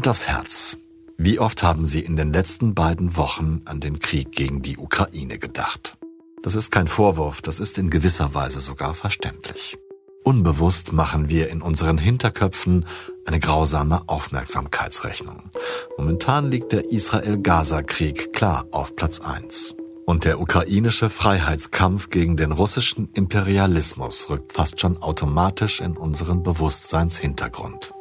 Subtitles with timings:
[0.00, 0.78] Hand aufs Herz.
[1.18, 5.36] Wie oft haben Sie in den letzten beiden Wochen an den Krieg gegen die Ukraine
[5.36, 5.98] gedacht?
[6.42, 9.76] Das ist kein Vorwurf, das ist in gewisser Weise sogar verständlich.
[10.24, 12.86] Unbewusst machen wir in unseren Hinterköpfen
[13.26, 15.50] eine grausame Aufmerksamkeitsrechnung.
[15.98, 19.74] Momentan liegt der Israel-Gaza-Krieg klar auf Platz eins.
[20.06, 27.92] Und der ukrainische Freiheitskampf gegen den russischen Imperialismus rückt fast schon automatisch in unseren Bewusstseinshintergrund.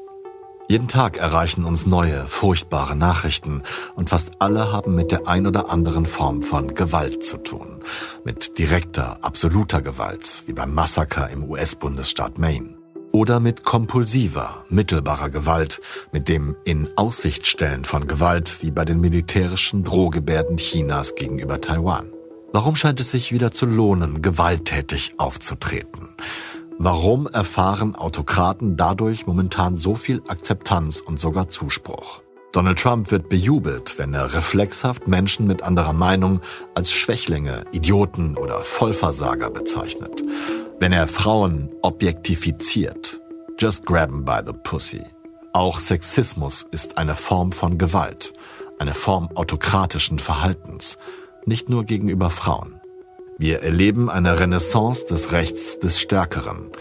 [0.71, 3.63] Jeden Tag erreichen uns neue, furchtbare Nachrichten
[3.95, 7.81] und fast alle haben mit der ein oder anderen Form von Gewalt zu tun.
[8.23, 12.77] Mit direkter, absoluter Gewalt, wie beim Massaker im US-Bundesstaat Maine.
[13.11, 19.01] Oder mit kompulsiver, mittelbarer Gewalt, mit dem in Aussicht stellen von Gewalt, wie bei den
[19.01, 22.13] militärischen Drohgebärden Chinas gegenüber Taiwan.
[22.53, 26.09] Warum scheint es sich wieder zu lohnen, gewalttätig aufzutreten?
[26.81, 32.21] Warum erfahren Autokraten dadurch momentan so viel Akzeptanz und sogar Zuspruch?
[32.53, 36.39] Donald Trump wird bejubelt, wenn er reflexhaft Menschen mit anderer Meinung
[36.75, 40.23] als Schwächlinge, Idioten oder Vollversager bezeichnet.
[40.79, 43.19] Wenn er Frauen objektifiziert.
[43.57, 45.03] Just grab 'em by the pussy.
[45.51, 48.31] Auch Sexismus ist eine Form von Gewalt,
[48.79, 50.97] eine Form autokratischen Verhaltens,
[51.45, 52.78] nicht nur gegenüber Frauen.
[53.39, 56.71] Wir erleben eine Renaissance des Rechts des Stärkeren.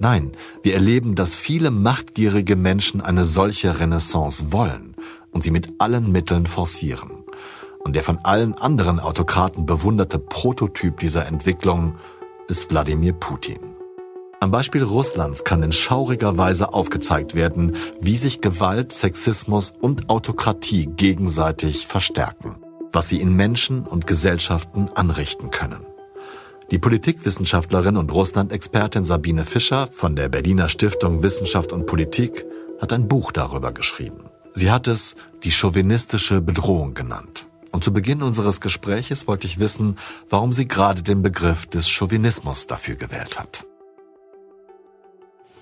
[0.00, 0.32] Nein,
[0.64, 4.96] wir erleben, dass viele machtgierige Menschen eine solche Renaissance wollen
[5.30, 7.22] und sie mit allen Mitteln forcieren.
[7.84, 11.94] Und der von allen anderen Autokraten bewunderte Prototyp dieser Entwicklung
[12.48, 13.60] ist Wladimir Putin.
[14.40, 20.86] Am Beispiel Russlands kann in schauriger Weise aufgezeigt werden, wie sich Gewalt, Sexismus und Autokratie
[20.86, 22.56] gegenseitig verstärken,
[22.92, 25.86] was sie in Menschen und Gesellschaften anrichten können.
[26.70, 32.44] Die Politikwissenschaftlerin und Russland-Expertin Sabine Fischer von der Berliner Stiftung Wissenschaft und Politik
[32.78, 34.28] hat ein Buch darüber geschrieben.
[34.52, 37.46] Sie hat es die chauvinistische Bedrohung genannt.
[37.72, 39.96] Und zu Beginn unseres Gespräches wollte ich wissen,
[40.28, 43.64] warum sie gerade den Begriff des Chauvinismus dafür gewählt hat.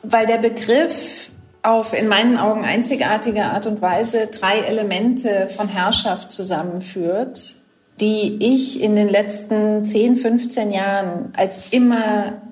[0.02, 1.30] Weil der Begriff
[1.62, 7.60] auf in meinen Augen einzigartige Art und Weise drei Elemente von Herrschaft zusammenführt,
[8.00, 12.42] die ich in den letzten 10, 15 Jahren als immer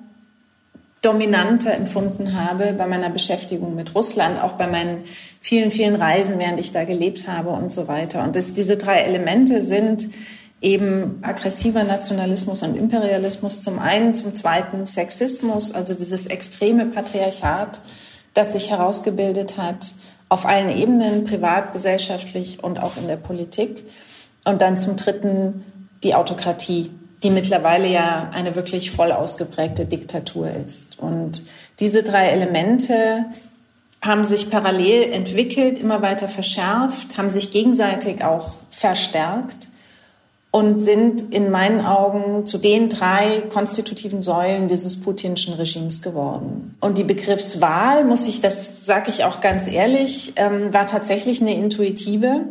[1.01, 5.03] dominanter empfunden habe bei meiner Beschäftigung mit Russland, auch bei meinen
[5.39, 8.23] vielen, vielen Reisen, während ich da gelebt habe und so weiter.
[8.23, 10.09] Und das, diese drei Elemente sind
[10.61, 17.81] eben aggressiver Nationalismus und Imperialismus zum einen, zum zweiten Sexismus, also dieses extreme Patriarchat,
[18.33, 19.93] das sich herausgebildet hat
[20.27, 23.83] auf allen Ebenen, privat, gesellschaftlich und auch in der Politik.
[24.45, 25.63] Und dann zum Dritten
[26.03, 26.91] die Autokratie,
[27.23, 30.99] die mittlerweile ja eine wirklich voll ausgeprägte Diktatur ist.
[30.99, 31.43] Und
[31.79, 33.25] diese drei Elemente
[34.01, 39.69] haben sich parallel entwickelt, immer weiter verschärft, haben sich gegenseitig auch verstärkt
[40.51, 46.77] und sind in meinen Augen zu den drei konstitutiven Säulen dieses putinschen Regimes geworden.
[46.79, 51.55] Und die Begriffswahl, muss ich, das sage ich auch ganz ehrlich, ähm, war tatsächlich eine
[51.55, 52.45] intuitive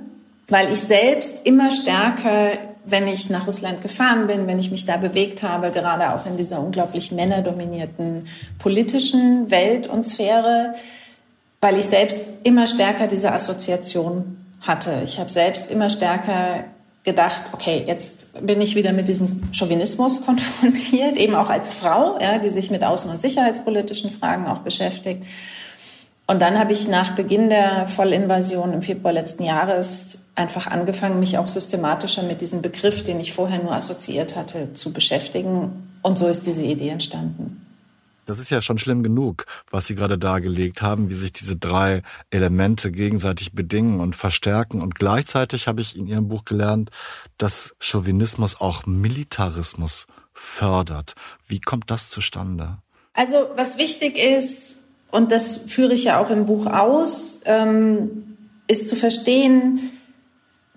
[0.48, 2.52] weil ich selbst immer stärker,
[2.84, 6.36] wenn ich nach Russland gefahren bin, wenn ich mich da bewegt habe, gerade auch in
[6.36, 8.26] dieser unglaublich männerdominierten
[8.58, 10.74] politischen Welt und Sphäre,
[11.60, 15.02] weil ich selbst immer stärker diese Assoziation hatte.
[15.04, 16.64] Ich habe selbst immer stärker
[17.04, 22.38] gedacht, okay, jetzt bin ich wieder mit diesem Chauvinismus konfrontiert, eben auch als Frau, ja,
[22.38, 25.24] die sich mit außen- und sicherheitspolitischen Fragen auch beschäftigt.
[26.26, 31.36] Und dann habe ich nach Beginn der Vollinvasion im Februar letzten Jahres einfach angefangen, mich
[31.38, 35.96] auch systematischer mit diesem Begriff, den ich vorher nur assoziiert hatte, zu beschäftigen.
[36.02, 37.60] Und so ist diese Idee entstanden.
[38.26, 42.02] Das ist ja schon schlimm genug, was Sie gerade dargelegt haben, wie sich diese drei
[42.30, 44.80] Elemente gegenseitig bedingen und verstärken.
[44.80, 46.90] Und gleichzeitig habe ich in Ihrem Buch gelernt,
[47.36, 51.14] dass Chauvinismus auch Militarismus fördert.
[51.46, 52.78] Wie kommt das zustande?
[53.12, 54.78] Also was wichtig ist,
[55.14, 59.92] und das führe ich ja auch im Buch aus, ähm, ist zu verstehen,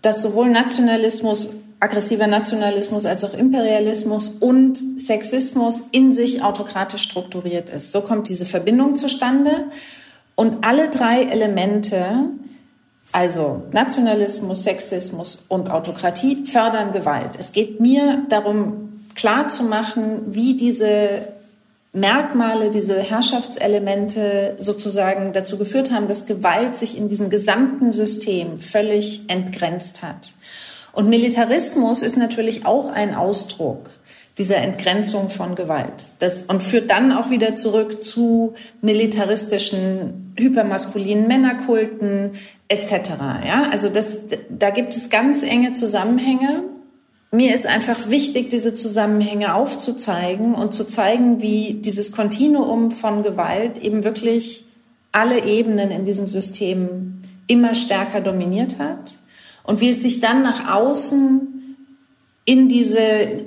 [0.03, 1.49] dass sowohl Nationalismus,
[1.79, 7.91] aggressiver Nationalismus als auch Imperialismus und Sexismus in sich autokratisch strukturiert ist.
[7.91, 9.65] So kommt diese Verbindung zustande.
[10.35, 12.29] Und alle drei Elemente,
[13.13, 17.31] also Nationalismus, Sexismus und Autokratie, fördern Gewalt.
[17.39, 21.36] Es geht mir darum, klarzumachen, wie diese
[21.99, 29.23] Merkmale, diese Herrschaftselemente sozusagen dazu geführt haben, dass Gewalt sich in diesem gesamten System völlig
[29.29, 30.33] entgrenzt hat.
[30.93, 33.89] Und Militarismus ist natürlich auch ein Ausdruck
[34.37, 36.11] dieser Entgrenzung von Gewalt.
[36.19, 42.31] Das, und führt dann auch wieder zurück zu militaristischen, hypermaskulinen Männerkulten
[42.67, 43.11] etc.
[43.45, 46.63] Ja, also das, da gibt es ganz enge Zusammenhänge.
[47.31, 53.77] Mir ist einfach wichtig, diese Zusammenhänge aufzuzeigen und zu zeigen, wie dieses Kontinuum von Gewalt
[53.79, 54.65] eben wirklich
[55.11, 59.17] alle Ebenen in diesem System immer stärker dominiert hat
[59.63, 61.57] und wie es sich dann nach außen
[62.45, 63.01] in diese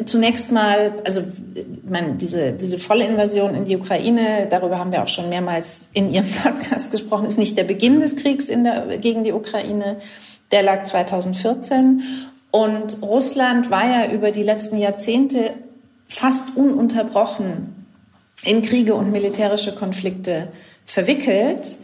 [0.05, 1.23] zunächst mal, also
[1.89, 6.13] man, diese, diese volle Invasion in die Ukraine, darüber haben wir auch schon mehrmals in
[6.13, 9.97] Ihrem Podcast gesprochen, ist nicht der Beginn des Kriegs in der, gegen die Ukraine.
[10.53, 12.03] Der lag 2014.
[12.51, 15.55] Und Russland war ja über die letzten Jahrzehnte
[16.09, 17.87] fast ununterbrochen
[18.43, 20.49] in Kriege und militärische Konflikte
[20.85, 21.77] verwickelt.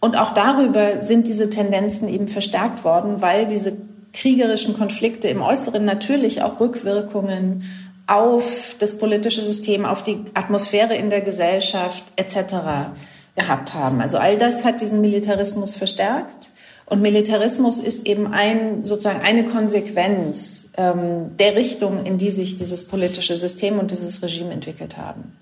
[0.00, 3.76] Und auch darüber sind diese Tendenzen eben verstärkt worden, weil diese
[4.12, 7.64] kriegerischen Konflikte im Äußeren natürlich auch Rückwirkungen
[8.06, 12.90] auf das politische System, auf die Atmosphäre in der Gesellschaft etc.
[13.36, 14.00] gehabt haben.
[14.00, 16.47] Also all das hat diesen Militarismus verstärkt.
[16.88, 22.84] Und Militarismus ist eben ein, sozusagen eine Konsequenz ähm, der Richtung, in die sich dieses
[22.84, 25.32] politische System und dieses Regime entwickelt haben.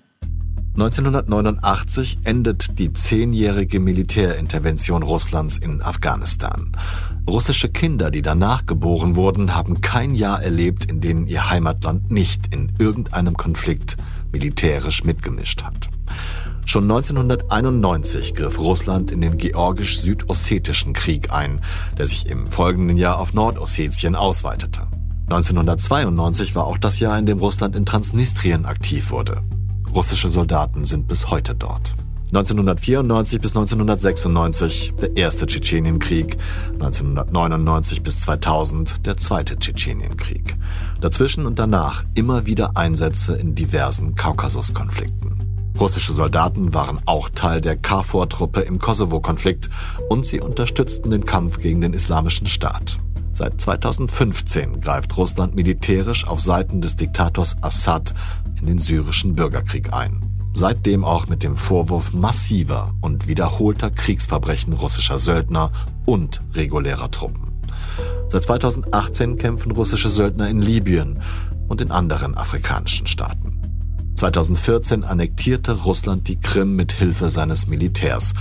[0.73, 6.73] 1989 endet die zehnjährige Militärintervention Russlands in Afghanistan.
[7.27, 12.53] Russische Kinder, die danach geboren wurden, haben kein Jahr erlebt, in dem ihr Heimatland nicht
[12.53, 13.97] in irgendeinem Konflikt
[14.31, 15.89] militärisch mitgemischt hat.
[16.69, 21.61] Schon 1991 griff Russland in den georgisch-südossetischen Krieg ein,
[21.97, 24.81] der sich im folgenden Jahr auf Nordossetien ausweitete.
[25.29, 29.43] 1992 war auch das Jahr, in dem Russland in Transnistrien aktiv wurde.
[29.95, 31.95] Russische Soldaten sind bis heute dort.
[32.33, 36.35] 1994 bis 1996 der erste Tschetschenienkrieg,
[36.73, 40.57] 1999 bis 2000 der zweite Tschetschenienkrieg.
[40.99, 45.46] Dazwischen und danach immer wieder Einsätze in diversen Kaukasuskonflikten.
[45.79, 49.69] Russische Soldaten waren auch Teil der KFOR-Truppe im Kosovo-Konflikt
[50.09, 52.97] und sie unterstützten den Kampf gegen den Islamischen Staat.
[53.33, 58.15] Seit 2015 greift Russland militärisch auf Seiten des Diktators Assad
[58.59, 60.25] in den syrischen Bürgerkrieg ein.
[60.55, 65.71] Seitdem auch mit dem Vorwurf massiver und wiederholter Kriegsverbrechen russischer Söldner
[66.07, 67.61] und regulärer Truppen.
[68.29, 71.21] Seit 2018 kämpfen russische Söldner in Libyen
[71.67, 73.46] und in anderen afrikanischen Staaten.
[74.17, 78.33] 2014 annektierte Russland die Krim mit Hilfe seines Militärs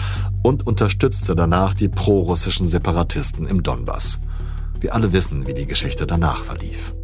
[0.42, 4.20] und unterstützte danach die prorussischen Separatisten im Donbass.
[4.80, 6.94] Wir alle wissen, wie die Geschichte danach verlief.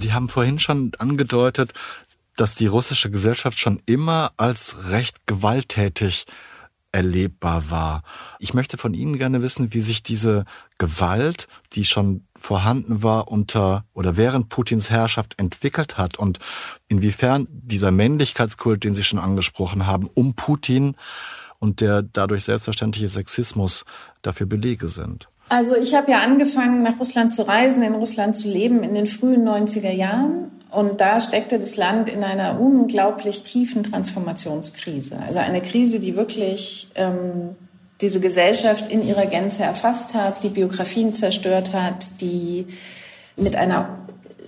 [0.00, 1.72] Sie haben vorhin schon angedeutet,
[2.36, 6.24] dass die russische Gesellschaft schon immer als recht gewalttätig
[6.98, 8.02] erlebbar war.
[8.40, 10.44] Ich möchte von Ihnen gerne wissen, wie sich diese
[10.78, 16.40] Gewalt, die schon vorhanden war unter oder während Putins Herrschaft entwickelt hat und
[16.88, 20.96] inwiefern dieser Männlichkeitskult, den Sie schon angesprochen haben, um Putin
[21.60, 23.84] und der dadurch selbstverständliche Sexismus
[24.22, 25.28] dafür Belege sind.
[25.50, 29.06] Also ich habe ja angefangen, nach Russland zu reisen, in Russland zu leben in den
[29.06, 30.50] frühen 90er Jahren.
[30.70, 35.18] Und da steckte das Land in einer unglaublich tiefen Transformationskrise.
[35.26, 37.56] Also eine Krise, die wirklich ähm,
[38.00, 42.66] diese Gesellschaft in ihrer Gänze erfasst hat, die Biografien zerstört hat, die
[43.36, 43.98] mit einer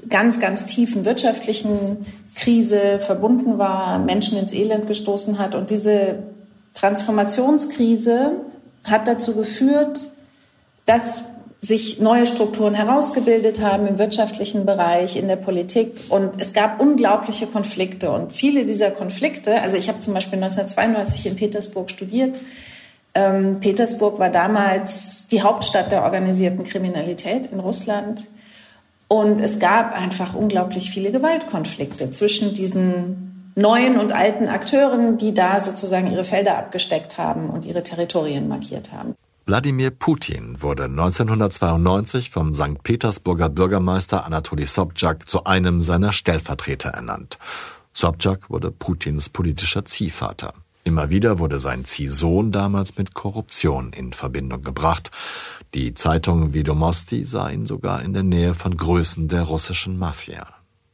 [0.09, 5.55] ganz, ganz tiefen wirtschaftlichen Krise verbunden war, Menschen ins Elend gestoßen hat.
[5.55, 6.23] Und diese
[6.75, 8.33] Transformationskrise
[8.85, 10.13] hat dazu geführt,
[10.87, 11.25] dass
[11.61, 15.93] sich neue Strukturen herausgebildet haben im wirtschaftlichen Bereich, in der Politik.
[16.09, 18.11] Und es gab unglaubliche Konflikte.
[18.11, 22.39] Und viele dieser Konflikte, also ich habe zum Beispiel 1992 in Petersburg studiert.
[23.15, 28.27] Ähm, Petersburg war damals die Hauptstadt der organisierten Kriminalität in Russland.
[29.09, 35.61] Und es gab einfach unglaublich viele Gewaltkonflikte zwischen diesen neuen und alten Akteuren, die da
[35.61, 39.15] sozusagen ihre Felder abgesteckt haben und ihre Territorien markiert haben.
[39.47, 42.83] Wladimir Putin wurde 1992 vom St.
[42.83, 47.39] Petersburger Bürgermeister Anatoly Sobchak zu einem seiner Stellvertreter ernannt.
[47.93, 50.55] Sobchak wurde Putins politischer Ziehvater.
[50.85, 55.11] Immer wieder wurde sein Ziehsohn damals mit Korruption in Verbindung gebracht.
[55.75, 60.47] Die Zeitung Vidomosti sah ihn sogar in der Nähe von Größen der russischen Mafia.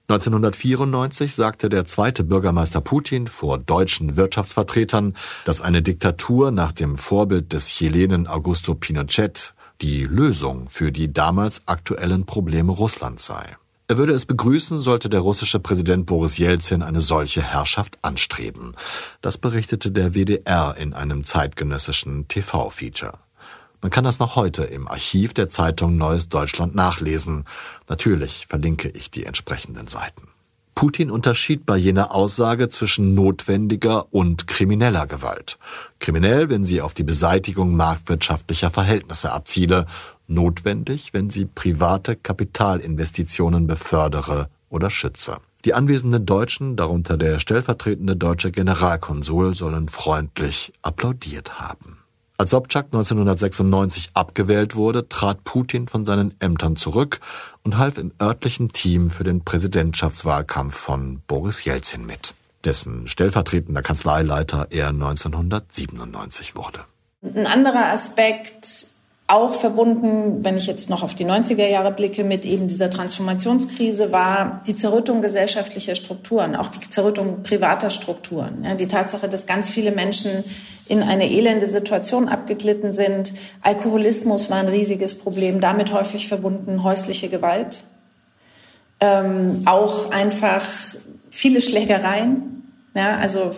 [0.09, 7.53] 1994 sagte der zweite Bürgermeister Putin vor deutschen Wirtschaftsvertretern, dass eine Diktatur nach dem Vorbild
[7.53, 13.57] des Chilenen Augusto Pinochet die Lösung für die damals aktuellen Probleme Russlands sei.
[13.89, 18.75] Er würde es begrüßen, sollte der russische Präsident Boris Jelzin eine solche Herrschaft anstreben.
[19.23, 23.19] Das berichtete der WDR in einem zeitgenössischen TV-Feature.
[23.83, 27.45] Man kann das noch heute im Archiv der Zeitung Neues Deutschland nachlesen.
[27.89, 30.29] Natürlich verlinke ich die entsprechenden Seiten.
[30.75, 35.59] Putin unterschied bei jener Aussage zwischen notwendiger und krimineller Gewalt.
[36.01, 39.87] Kriminell, wenn sie auf die Beseitigung marktwirtschaftlicher Verhältnisse abziele,
[40.27, 45.39] notwendig, wenn sie private Kapitalinvestitionen befördere oder schütze.
[45.65, 51.99] Die anwesenden Deutschen, darunter der stellvertretende deutsche Generalkonsul, sollen freundlich applaudiert haben.
[52.39, 57.21] Als Sobchak 1996 abgewählt wurde, trat Putin von seinen Ämtern zurück
[57.65, 64.67] und half im örtlichen Team für den Präsidentschaftswahlkampf von Boris Jelzin mit, dessen stellvertretender Kanzleileiter
[64.71, 66.81] er 1997 wurde.
[67.23, 68.89] Ein anderer Aspekt
[69.29, 74.13] auch verbunden, wenn ich jetzt noch auf die 90er Jahre blicke, mit eben dieser Transformationskrise
[74.13, 78.63] war die Zerrüttung gesellschaftlicher Strukturen, auch die Zerrüttung privater Strukturen.
[78.63, 80.45] Ja, die Tatsache, dass ganz viele Menschen
[80.89, 83.33] in eine elende Situation abgeglitten sind.
[83.63, 87.85] Alkoholismus war ein riesiges Problem, damit häufig verbunden häusliche Gewalt.
[89.01, 90.65] Ähm, auch einfach
[91.31, 92.63] viele Schlägereien.
[92.95, 93.51] Ja, also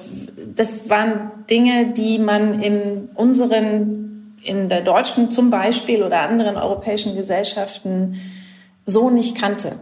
[0.56, 3.98] das waren Dinge, die man in unseren
[4.42, 8.20] in der deutschen zum Beispiel oder anderen europäischen Gesellschaften
[8.86, 9.72] so nicht kannte.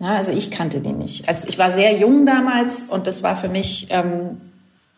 [0.00, 1.28] Ja, also ich kannte die nicht.
[1.28, 4.40] Also ich war sehr jung damals und das war für mich ähm,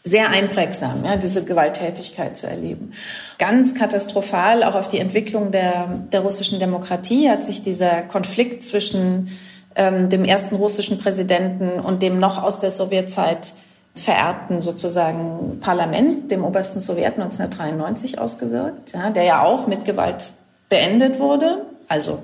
[0.07, 2.93] sehr einprägsam, ja, diese Gewalttätigkeit zu erleben.
[3.39, 9.37] Ganz katastrophal auch auf die Entwicklung der, der russischen Demokratie hat sich dieser Konflikt zwischen
[9.75, 13.53] ähm, dem ersten russischen Präsidenten und dem noch aus der Sowjetzeit
[13.97, 20.35] vererbten sozusagen Parlament, dem obersten Sowjet 1993 ausgewirkt, ja, der ja auch mit Gewalt
[20.69, 21.67] beendet wurde.
[21.89, 22.21] Also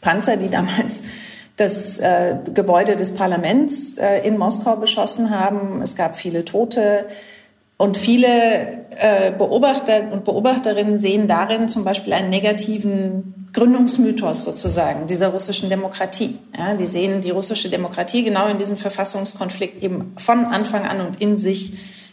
[0.00, 1.00] Panzer, die damals
[1.60, 5.82] das äh, Gebäude des Parlaments äh, in Moskau beschossen haben.
[5.82, 7.06] Es gab viele Tote.
[7.76, 8.26] Und viele
[8.90, 16.38] äh, Beobachter und Beobachterinnen sehen darin zum Beispiel einen negativen Gründungsmythos sozusagen dieser russischen Demokratie.
[16.56, 21.20] Ja, die sehen die russische Demokratie genau in diesem Verfassungskonflikt eben von Anfang an und
[21.20, 21.72] in sich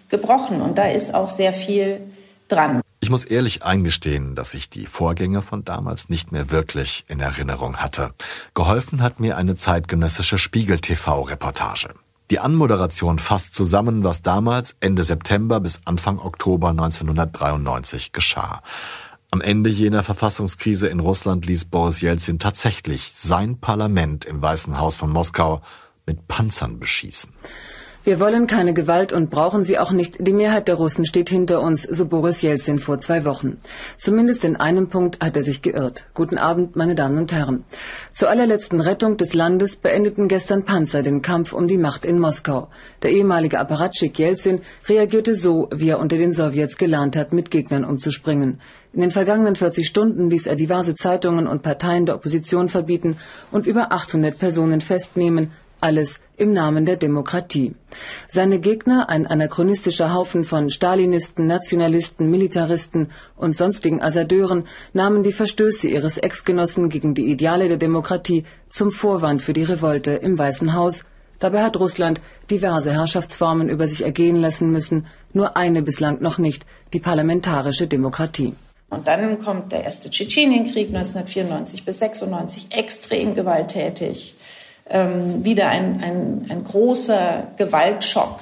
[0.10, 0.62] gebrochen.
[0.62, 2.00] Und da ist auch sehr viel
[2.48, 2.82] dran.
[3.00, 7.78] Ich muss ehrlich eingestehen, dass ich die Vorgänge von damals nicht mehr wirklich in Erinnerung
[7.78, 8.14] hatte.
[8.56, 11.94] Geholfen hat mir eine zeitgenössische Spiegel-TV-Reportage.
[12.32, 18.62] Die Anmoderation fasst zusammen, was damals Ende September bis Anfang Oktober 1993 geschah.
[19.30, 24.96] Am Ende jener Verfassungskrise in Russland ließ Boris Jelzin tatsächlich sein Parlament im Weißen Haus
[24.96, 25.62] von Moskau
[26.06, 27.32] mit Panzern beschießen.
[28.08, 30.26] Wir wollen keine Gewalt und brauchen sie auch nicht.
[30.26, 33.60] Die Mehrheit der Russen steht hinter uns, so Boris Jelzin vor zwei Wochen.
[33.98, 36.06] Zumindest in einem Punkt hat er sich geirrt.
[36.14, 37.66] Guten Abend, meine Damen und Herren.
[38.14, 42.70] Zur allerletzten Rettung des Landes beendeten gestern Panzer den Kampf um die Macht in Moskau.
[43.04, 47.84] Der ehemalige Apparatschik Jelzin reagierte so, wie er unter den Sowjets gelernt hat, mit Gegnern
[47.84, 48.62] umzuspringen.
[48.94, 53.18] In den vergangenen 40 Stunden ließ er diverse Zeitungen und Parteien der Opposition verbieten
[53.52, 57.74] und über 800 Personen festnehmen, alles im Namen der Demokratie.
[58.28, 65.88] Seine Gegner, ein anachronistischer Haufen von Stalinisten, Nationalisten, Militaristen und sonstigen Assadeuren, nahmen die Verstöße
[65.90, 71.04] ihres Ex-Genossen gegen die Ideale der Demokratie zum Vorwand für die Revolte im Weißen Haus.
[71.40, 76.66] Dabei hat Russland diverse Herrschaftsformen über sich ergehen lassen müssen, nur eine bislang noch nicht,
[76.94, 78.54] die parlamentarische Demokratie.
[78.90, 84.37] Und dann kommt der erste Tschetschenienkrieg 1994 bis 96, extrem gewalttätig
[84.90, 88.40] ähm, wieder ein, ein, ein großer Gewaltschock,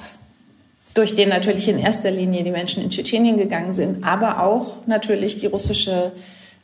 [0.94, 5.38] durch den natürlich in erster Linie die Menschen in Tschetschenien gegangen sind, aber auch natürlich
[5.38, 6.12] die russische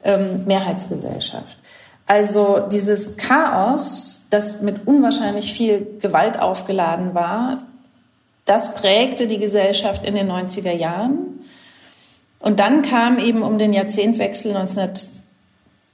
[0.05, 1.59] ähm, Mehrheitsgesellschaft.
[2.07, 7.62] Also dieses Chaos, das mit unwahrscheinlich viel Gewalt aufgeladen war,
[8.45, 11.45] das prägte die Gesellschaft in den 90er Jahren.
[12.41, 14.91] Und dann kam eben um den Jahrzehntwechsel 19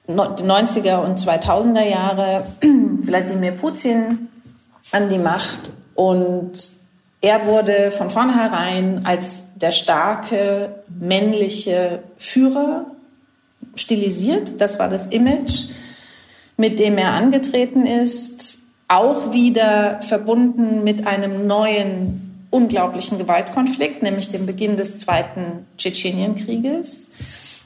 [0.08, 2.46] 90er und 2000er Jahre
[3.02, 4.28] Wladimir Putin
[4.90, 6.52] an die Macht und
[7.20, 12.86] er wurde von vornherein als der starke männliche Führer
[13.74, 14.60] stilisiert.
[14.60, 15.66] Das war das Image,
[16.56, 18.60] mit dem er angetreten ist.
[18.86, 27.10] Auch wieder verbunden mit einem neuen unglaublichen Gewaltkonflikt, nämlich dem Beginn des Zweiten Tschetschenienkrieges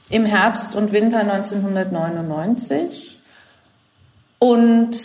[0.09, 3.19] im Herbst und Winter 1999.
[4.39, 4.97] Und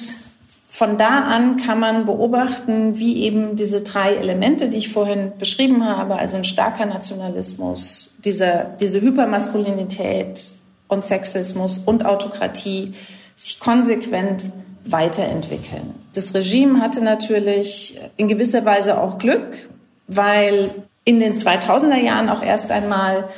[0.68, 5.84] von da an kann man beobachten, wie eben diese drei Elemente, die ich vorhin beschrieben
[5.84, 10.52] habe, also ein starker Nationalismus, diese, diese Hypermaskulinität
[10.88, 12.94] und Sexismus und Autokratie,
[13.34, 14.50] sich konsequent
[14.84, 15.94] weiterentwickeln.
[16.14, 19.68] Das Regime hatte natürlich in gewisser Weise auch Glück,
[20.06, 20.70] weil
[21.04, 23.28] in den 2000er Jahren auch erst einmal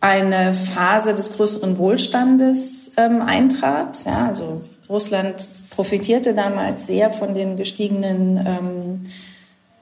[0.00, 4.04] eine Phase des größeren Wohlstandes ähm, eintrat.
[4.04, 9.06] Ja, also Russland profitierte damals sehr von den gestiegenen ähm,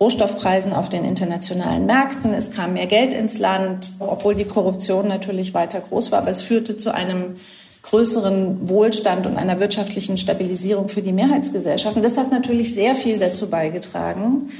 [0.00, 2.32] Rohstoffpreisen auf den internationalen Märkten.
[2.34, 6.20] Es kam mehr Geld ins Land, obwohl die Korruption natürlich weiter groß war.
[6.20, 7.36] Aber es führte zu einem
[7.82, 11.96] größeren Wohlstand und einer wirtschaftlichen Stabilisierung für die Mehrheitsgesellschaft.
[11.96, 14.50] Und das hat natürlich sehr viel dazu beigetragen,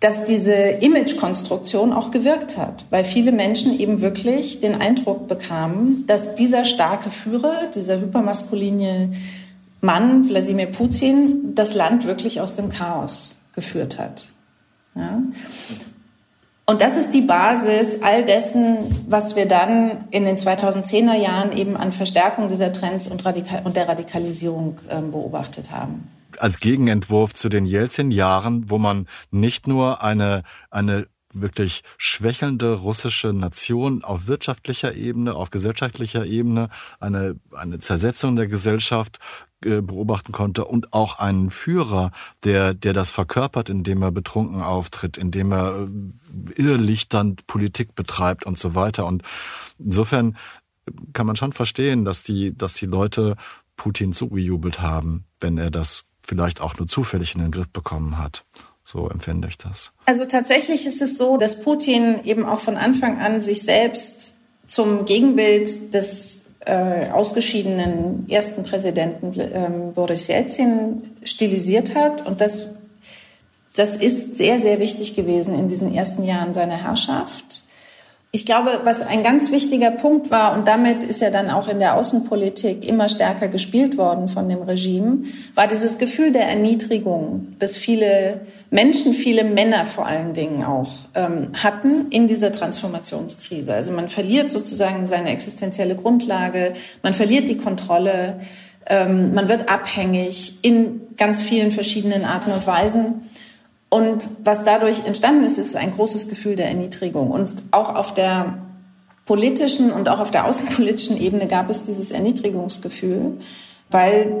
[0.00, 6.34] dass diese Imagekonstruktion auch gewirkt hat, weil viele Menschen eben wirklich den Eindruck bekamen, dass
[6.34, 9.10] dieser starke Führer, dieser hypermaskuline
[9.82, 14.28] Mann, Wladimir Putin, das Land wirklich aus dem Chaos geführt hat.
[14.94, 15.22] Ja?
[16.64, 21.76] Und das ist die Basis all dessen, was wir dann in den 2010er Jahren eben
[21.76, 26.08] an Verstärkung dieser Trends und, Radikal und der Radikalisierung äh, beobachtet haben
[26.40, 34.02] als Gegenentwurf zu den Jelzin-Jahren, wo man nicht nur eine, eine wirklich schwächelnde russische Nation
[34.02, 39.18] auf wirtschaftlicher Ebene, auf gesellschaftlicher Ebene, eine, eine Zersetzung der Gesellschaft
[39.64, 42.10] äh, beobachten konnte und auch einen Führer,
[42.44, 48.58] der, der das verkörpert, indem er betrunken auftritt, indem er äh, irrlichternd Politik betreibt und
[48.58, 49.06] so weiter.
[49.06, 49.22] Und
[49.78, 50.36] insofern
[51.12, 53.36] kann man schon verstehen, dass die, dass die Leute
[53.76, 58.44] Putin zugejubelt haben, wenn er das vielleicht auch nur zufällig in den Griff bekommen hat.
[58.84, 59.90] So empfinde ich das.
[60.06, 64.34] Also tatsächlich ist es so, dass Putin eben auch von Anfang an sich selbst
[64.64, 72.24] zum Gegenbild des äh, ausgeschiedenen ersten Präsidenten ähm, Boris Jelzin stilisiert hat.
[72.24, 72.68] Und das,
[73.74, 77.64] das ist sehr, sehr wichtig gewesen in diesen ersten Jahren seiner Herrschaft.
[78.32, 81.80] Ich glaube, was ein ganz wichtiger Punkt war, und damit ist ja dann auch in
[81.80, 85.24] der Außenpolitik immer stärker gespielt worden von dem Regime,
[85.56, 91.48] war dieses Gefühl der Erniedrigung, das viele Menschen, viele Männer vor allen Dingen auch ähm,
[91.54, 93.74] hatten in dieser Transformationskrise.
[93.74, 98.38] Also man verliert sozusagen seine existenzielle Grundlage, man verliert die Kontrolle,
[98.86, 103.28] ähm, man wird abhängig in ganz vielen verschiedenen Arten und Weisen.
[103.90, 107.30] Und was dadurch entstanden ist, ist ein großes Gefühl der Erniedrigung.
[107.30, 108.58] Und auch auf der
[109.26, 113.38] politischen und auch auf der außenpolitischen Ebene gab es dieses Erniedrigungsgefühl,
[113.90, 114.32] weil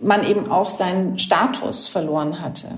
[0.00, 2.68] man eben auch seinen Status verloren hatte.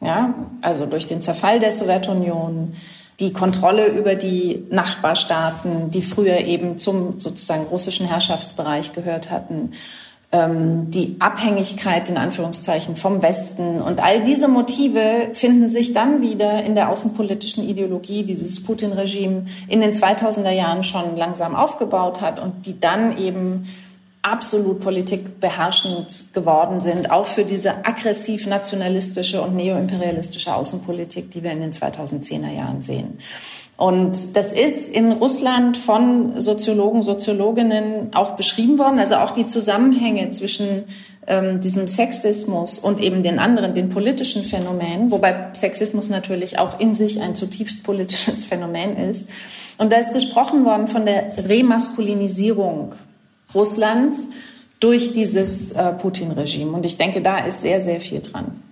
[0.00, 2.74] Ja, also durch den Zerfall der Sowjetunion,
[3.20, 9.72] die Kontrolle über die Nachbarstaaten, die früher eben zum sozusagen russischen Herrschaftsbereich gehört hatten
[10.34, 16.74] die Abhängigkeit in Anführungszeichen vom Westen und all diese Motive finden sich dann wieder in
[16.74, 22.64] der außenpolitischen Ideologie, die dieses Putin-Regime in den 2000er Jahren schon langsam aufgebaut hat und
[22.64, 23.66] die dann eben
[24.22, 31.60] absolut politikbeherrschend geworden sind, auch für diese aggressiv nationalistische und neoimperialistische Außenpolitik, die wir in
[31.60, 33.18] den 2010er Jahren sehen.
[33.82, 39.00] Und das ist in Russland von Soziologen, Soziologinnen auch beschrieben worden.
[39.00, 40.84] Also auch die Zusammenhänge zwischen
[41.26, 46.94] ähm, diesem Sexismus und eben den anderen, den politischen Phänomenen, wobei Sexismus natürlich auch in
[46.94, 49.28] sich ein zutiefst politisches Phänomen ist.
[49.78, 52.94] Und da ist gesprochen worden von der Remaskulinisierung
[53.52, 54.28] Russlands
[54.78, 56.70] durch dieses äh, Putin-Regime.
[56.70, 58.62] Und ich denke, da ist sehr, sehr viel dran.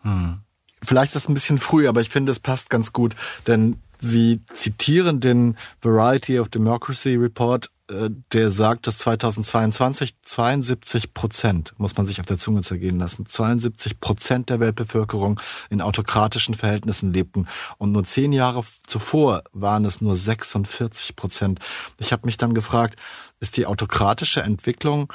[0.00, 0.38] Hm.
[0.82, 3.14] Vielleicht ist das ein bisschen früh, aber ich finde, es passt ganz gut,
[3.46, 11.74] denn Sie zitieren den Variety of Democracy Report, äh, der sagt, dass 2022 72 Prozent,
[11.76, 17.12] muss man sich auf der Zunge zergehen lassen, 72 Prozent der Weltbevölkerung in autokratischen Verhältnissen
[17.12, 17.46] lebten.
[17.78, 21.60] Und nur zehn Jahre zuvor waren es nur 46 Prozent.
[21.98, 22.98] Ich habe mich dann gefragt,
[23.40, 25.12] ist die autokratische Entwicklung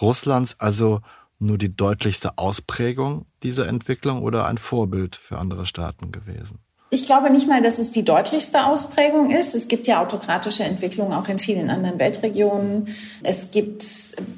[0.00, 1.00] Russlands also
[1.40, 6.60] nur die deutlichste Ausprägung dieser Entwicklung oder ein Vorbild für andere Staaten gewesen?
[6.90, 9.54] Ich glaube nicht mal, dass es die deutlichste Ausprägung ist.
[9.54, 12.88] Es gibt ja autokratische Entwicklungen auch in vielen anderen Weltregionen.
[13.22, 13.84] Es gibt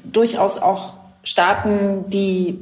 [0.05, 2.59] durchaus auch Staaten, die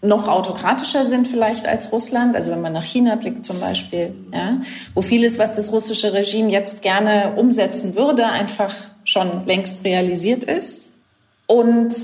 [0.00, 2.36] noch autokratischer sind vielleicht als Russland.
[2.36, 4.60] Also wenn man nach China blickt zum Beispiel, ja,
[4.94, 8.74] wo vieles, was das russische Regime jetzt gerne umsetzen würde, einfach
[9.04, 10.92] schon längst realisiert ist.
[11.46, 11.94] Und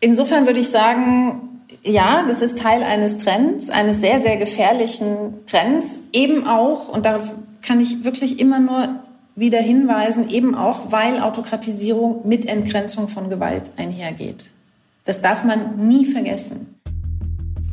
[0.00, 1.47] insofern würde ich sagen,
[1.82, 7.34] ja, das ist Teil eines Trends, eines sehr, sehr gefährlichen Trends, eben auch, und darauf
[7.62, 8.88] kann ich wirklich immer nur
[9.36, 14.50] wieder hinweisen, eben auch, weil Autokratisierung mit Entgrenzung von Gewalt einhergeht.
[15.04, 16.74] Das darf man nie vergessen.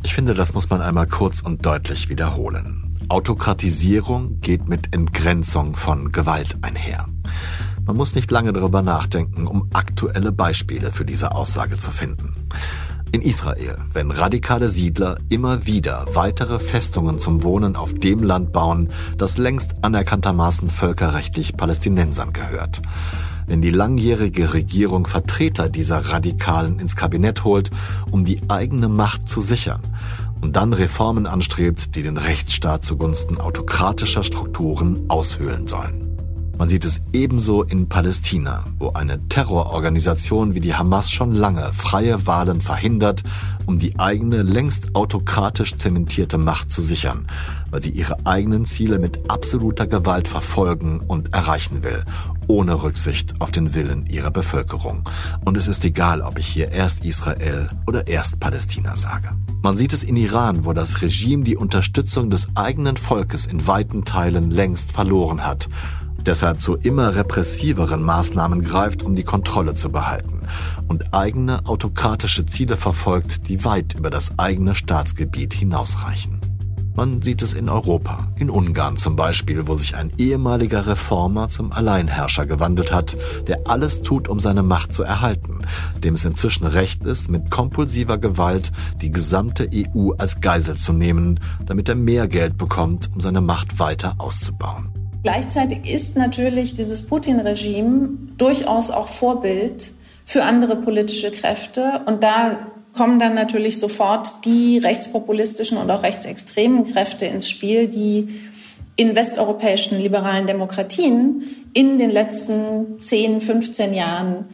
[0.03, 2.99] Ich finde, das muss man einmal kurz und deutlich wiederholen.
[3.09, 7.07] Autokratisierung geht mit Entgrenzung von Gewalt einher.
[7.85, 12.35] Man muss nicht lange darüber nachdenken, um aktuelle Beispiele für diese Aussage zu finden.
[13.15, 18.89] In Israel, wenn radikale Siedler immer wieder weitere Festungen zum Wohnen auf dem Land bauen,
[19.17, 22.81] das längst anerkanntermaßen völkerrechtlich Palästinensern gehört.
[23.47, 27.71] wenn die langjährige Regierung Vertreter dieser Radikalen ins Kabinett holt,
[28.11, 29.81] um die eigene Macht zu sichern
[30.41, 36.04] und dann Reformen anstrebt, die den Rechtsstaat zugunsten autokratischer Strukturen aushöhlen sollen.
[36.57, 42.25] Man sieht es ebenso in Palästina, wo eine Terrororganisation wie die Hamas schon lange freie
[42.27, 43.23] Wahlen verhindert,
[43.65, 47.27] um die eigene längst autokratisch zementierte Macht zu sichern,
[47.71, 52.05] weil sie ihre eigenen Ziele mit absoluter Gewalt verfolgen und erreichen will,
[52.47, 55.09] ohne Rücksicht auf den Willen ihrer Bevölkerung.
[55.43, 59.29] Und es ist egal, ob ich hier erst Israel oder erst Palästina sage.
[59.61, 64.05] Man sieht es in Iran, wo das Regime die Unterstützung des eigenen Volkes in weiten
[64.05, 65.67] Teilen längst verloren hat
[66.25, 70.41] deshalb zu immer repressiveren Maßnahmen greift, um die Kontrolle zu behalten
[70.87, 76.41] und eigene autokratische Ziele verfolgt, die weit über das eigene Staatsgebiet hinausreichen.
[76.95, 81.73] Man sieht es in Europa, in Ungarn zum Beispiel, wo sich ein ehemaliger Reformer zum
[81.73, 85.59] Alleinherrscher gewandelt hat, der alles tut, um seine Macht zu erhalten,
[86.05, 91.41] dem es inzwischen recht ist, mit kompulsiver Gewalt die gesamte EU als Geisel zu nehmen,
[91.65, 95.04] damit er mehr Geld bekommt, um seine Macht weiter auszubauen.
[95.25, 99.91] Gleichzeitig ist natürlich dieses Putin-Regime durchaus auch Vorbild
[100.23, 102.01] für andere politische Kräfte.
[102.05, 102.59] Und da
[102.93, 108.39] kommen dann natürlich sofort die rechtspopulistischen und auch rechtsextremen Kräfte ins Spiel, die
[108.97, 111.41] in westeuropäischen liberalen Demokratien
[111.73, 114.45] in den letzten 10, 15 Jahren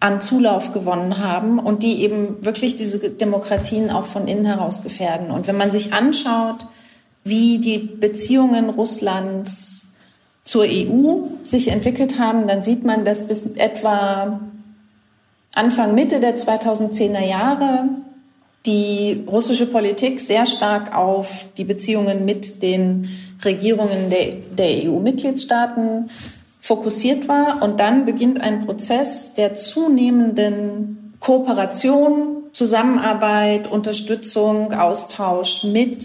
[0.00, 5.30] an Zulauf gewonnen haben und die eben wirklich diese Demokratien auch von innen heraus gefährden.
[5.30, 6.66] Und wenn man sich anschaut,
[7.22, 9.87] wie die Beziehungen Russlands
[10.48, 14.40] zur EU sich entwickelt haben, dann sieht man, dass bis etwa
[15.52, 17.84] Anfang, Mitte der 2010er Jahre
[18.64, 23.10] die russische Politik sehr stark auf die Beziehungen mit den
[23.44, 26.08] Regierungen der, der EU-Mitgliedstaaten
[26.62, 27.62] fokussiert war.
[27.62, 36.02] Und dann beginnt ein Prozess der zunehmenden Kooperation, Zusammenarbeit, Unterstützung, Austausch mit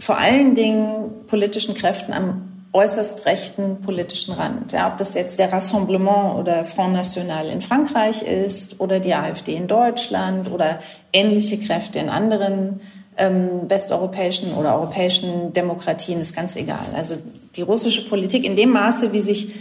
[0.00, 2.45] vor allen Dingen politischen Kräften am
[2.76, 4.72] äußerst rechten politischen Rand.
[4.72, 9.54] Ja, ob das jetzt der Rassemblement oder Front National in Frankreich ist oder die AfD
[9.54, 10.80] in Deutschland oder
[11.12, 12.80] ähnliche Kräfte in anderen
[13.16, 16.84] ähm, westeuropäischen oder europäischen Demokratien, ist ganz egal.
[16.94, 17.16] Also
[17.56, 19.54] die russische Politik in dem Maße, wie sich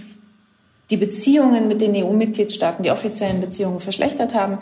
[0.90, 4.60] die Beziehungen mit den EU-Mitgliedstaaten, die offiziellen Beziehungen verschlechtert haben,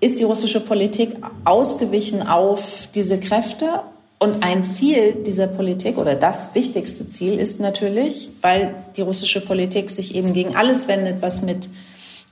[0.00, 3.80] ist die russische Politik ausgewichen auf diese Kräfte
[4.18, 9.90] und ein Ziel dieser Politik oder das wichtigste Ziel ist natürlich, weil die russische Politik
[9.90, 11.68] sich eben gegen alles wendet, was mit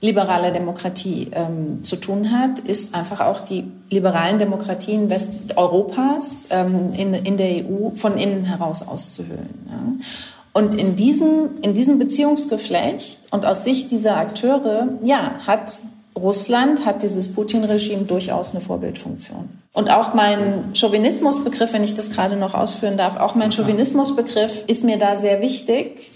[0.01, 7.13] liberaler Demokratie ähm, zu tun hat, ist einfach auch die liberalen Demokratien Westeuropas ähm, in,
[7.13, 9.65] in der EU von innen heraus auszuhöhlen.
[9.67, 10.05] Ja.
[10.53, 15.79] Und in diesem, in diesem Beziehungsgeflecht und aus Sicht dieser Akteure, ja, hat
[16.17, 19.49] Russland hat dieses Putin-Regime durchaus eine Vorbildfunktion.
[19.73, 24.83] Und auch mein Chauvinismusbegriff, wenn ich das gerade noch ausführen darf, auch mein Chauvinismusbegriff ist
[24.83, 26.11] mir da sehr wichtig,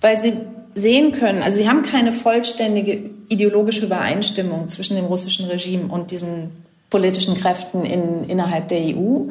[0.00, 0.34] weil sie
[0.74, 6.64] sehen können, also sie haben keine vollständige ideologische Übereinstimmung zwischen dem russischen Regime und diesen
[6.90, 9.28] politischen Kräften in, innerhalb der EU.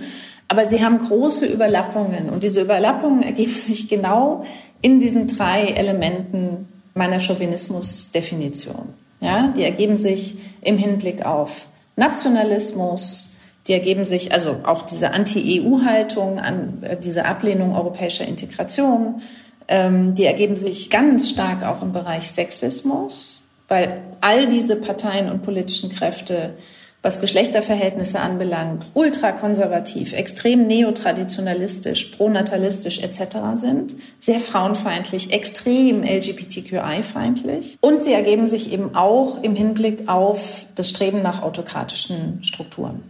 [0.47, 4.43] Aber sie haben große Überlappungen und diese Überlappungen ergeben sich genau
[4.81, 8.93] in diesen drei Elementen meiner Chauvinismusdefinition.
[9.23, 13.29] Ja, die ergeben sich im Hinblick auf Nationalismus,
[13.67, 19.21] die ergeben sich, also auch diese Anti-EU-Haltung, an, äh, diese Ablehnung europäischer Integration,
[19.67, 25.43] ähm, die ergeben sich ganz stark auch im Bereich Sexismus, weil all diese Parteien und
[25.43, 26.55] politischen Kräfte
[27.03, 33.37] was Geschlechterverhältnisse anbelangt, ultrakonservativ, extrem neotraditionalistisch, pronatalistisch etc.
[33.55, 37.77] sind, sehr frauenfeindlich, extrem LGBTQI-feindlich.
[37.81, 43.03] Und sie ergeben sich eben auch im Hinblick auf das Streben nach autokratischen Strukturen.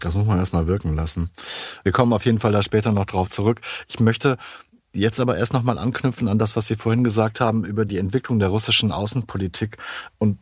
[0.00, 1.30] Das muss man erstmal wirken lassen.
[1.82, 3.60] Wir kommen auf jeden Fall da später noch drauf zurück.
[3.88, 4.36] Ich möchte
[4.96, 8.38] Jetzt aber erst nochmal anknüpfen an das, was Sie vorhin gesagt haben über die Entwicklung
[8.38, 9.76] der russischen Außenpolitik.
[10.18, 10.38] Und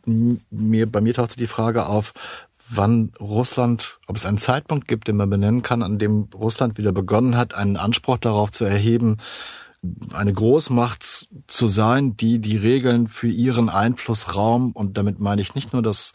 [0.50, 2.12] mir, bei mir tauchte die Frage auf,
[2.68, 6.92] wann Russland, ob es einen Zeitpunkt gibt, den man benennen kann, an dem Russland wieder
[6.92, 9.18] begonnen hat, einen Anspruch darauf zu erheben,
[10.12, 15.72] eine Großmacht zu sein, die die Regeln für ihren Einflussraum, und damit meine ich nicht
[15.72, 16.12] nur das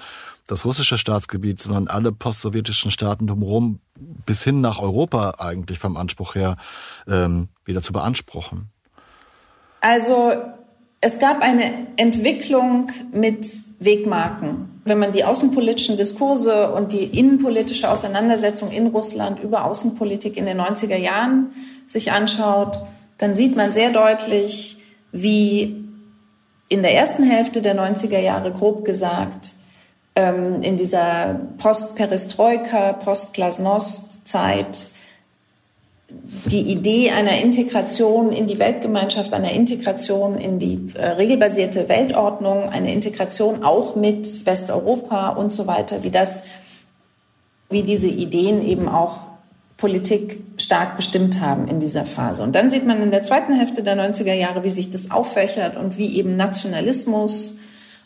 [0.50, 3.80] das russische Staatsgebiet, sondern alle postsowjetischen Staaten drumherum
[4.26, 6.58] bis hin nach Europa eigentlich vom Anspruch her
[7.08, 8.70] ähm, wieder zu beanspruchen?
[9.82, 10.34] Also
[11.02, 13.48] es gab eine Entwicklung mit
[13.80, 14.82] Wegmarken.
[14.86, 20.60] Wenn man die außenpolitischen Diskurse und die innenpolitische Auseinandersetzung in Russland über Außenpolitik in den
[20.60, 21.52] 90er Jahren
[21.88, 22.80] sich anschaut,
[23.20, 24.78] dann sieht man sehr deutlich,
[25.12, 25.86] wie
[26.70, 29.54] in der ersten Hälfte der 90er Jahre grob gesagt
[30.16, 34.88] ähm, in dieser Post-Perestroika, Post-Glasnost-Zeit
[36.46, 42.92] die Idee einer Integration in die Weltgemeinschaft, einer Integration in die äh, regelbasierte Weltordnung, eine
[42.94, 46.44] Integration auch mit Westeuropa und so weiter, wie das,
[47.70, 49.28] wie diese Ideen eben auch
[49.78, 52.42] Politik stark bestimmt haben in dieser Phase.
[52.44, 55.78] Und dann sieht man in der zweiten Hälfte der 90er Jahre, wie sich das auffächert
[55.78, 57.56] und wie eben Nationalismus,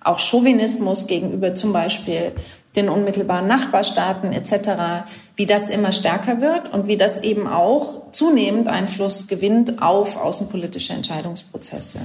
[0.04, 2.34] auch Chauvinismus gegenüber zum Beispiel
[2.76, 8.68] den unmittelbaren Nachbarstaaten etc., wie das immer stärker wird und wie das eben auch zunehmend
[8.68, 12.00] Einfluss gewinnt auf außenpolitische Entscheidungsprozesse.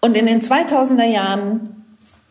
[0.00, 1.84] Und in den 2000er Jahren,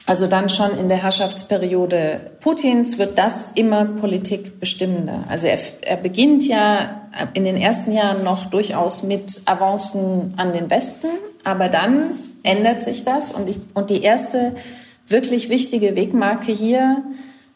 [0.06, 5.24] also dann schon in der Herrschaftsperiode Putins, wird das immer Politik bestimmender.
[5.30, 7.02] Also er, er beginnt ja
[7.34, 11.08] in den ersten Jahren noch durchaus mit Avancen an den Westen,
[11.44, 12.12] aber dann
[12.44, 14.54] ändert sich das und, ich, und die erste
[15.08, 17.04] wirklich wichtige Wegmarke hier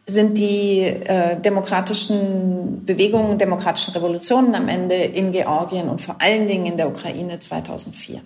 [0.06, 6.66] sind die äh, demokratischen Bewegungen, demokratischen Revolutionen am Ende in Georgien und vor allen Dingen
[6.66, 8.22] in der Ukraine 2004.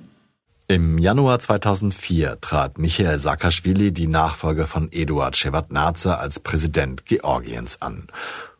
[0.69, 8.07] Im Januar 2004 trat Michael Saakashvili die Nachfolge von Eduard Shevardnadze als Präsident Georgiens an.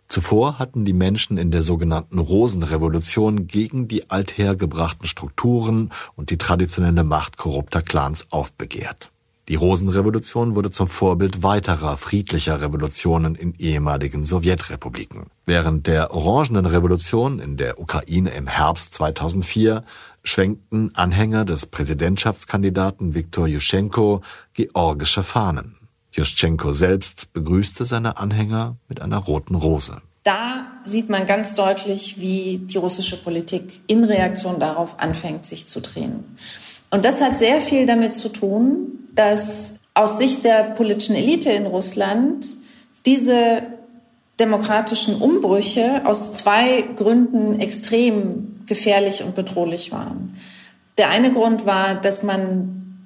[0.09, 7.05] Zuvor hatten die Menschen in der sogenannten Rosenrevolution gegen die althergebrachten Strukturen und die traditionelle
[7.05, 9.12] Macht korrupter Clans aufbegehrt.
[9.49, 15.25] Die Rosenrevolution wurde zum Vorbild weiterer friedlicher Revolutionen in ehemaligen Sowjetrepubliken.
[15.45, 19.83] Während der Orangenen Revolution in der Ukraine im Herbst 2004
[20.23, 24.21] schwenkten Anhänger des Präsidentschaftskandidaten Viktor Juschenko
[24.53, 25.75] georgische Fahnen.
[26.13, 30.01] Juschenko selbst begrüßte seine Anhänger mit einer roten Rose.
[30.23, 35.81] Da sieht man ganz deutlich, wie die russische Politik in Reaktion darauf anfängt, sich zu
[35.81, 36.37] drehen.
[36.91, 41.65] Und das hat sehr viel damit zu tun, dass aus Sicht der politischen Elite in
[41.65, 42.47] Russland
[43.05, 43.63] diese
[44.39, 50.35] demokratischen Umbrüche aus zwei Gründen extrem gefährlich und bedrohlich waren.
[50.97, 52.97] Der eine Grund war, dass man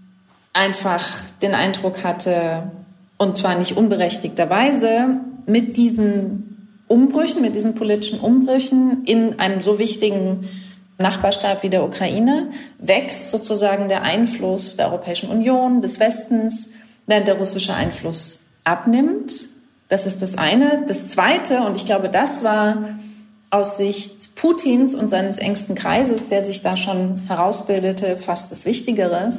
[0.53, 1.05] einfach
[1.41, 2.71] den Eindruck hatte,
[3.17, 10.47] und zwar nicht unberechtigterweise, mit diesen Umbrüchen, mit diesen politischen Umbrüchen in einem so wichtigen
[10.97, 16.71] Nachbarstaat wie der Ukraine wächst sozusagen der Einfluss der Europäischen Union, des Westens,
[17.05, 19.47] während der russische Einfluss abnimmt.
[19.89, 20.83] Das ist das eine.
[20.87, 22.97] Das zweite, und ich glaube, das war
[23.49, 29.31] aus Sicht Putins und seines engsten Kreises, der sich da schon herausbildete, fast das Wichtigere.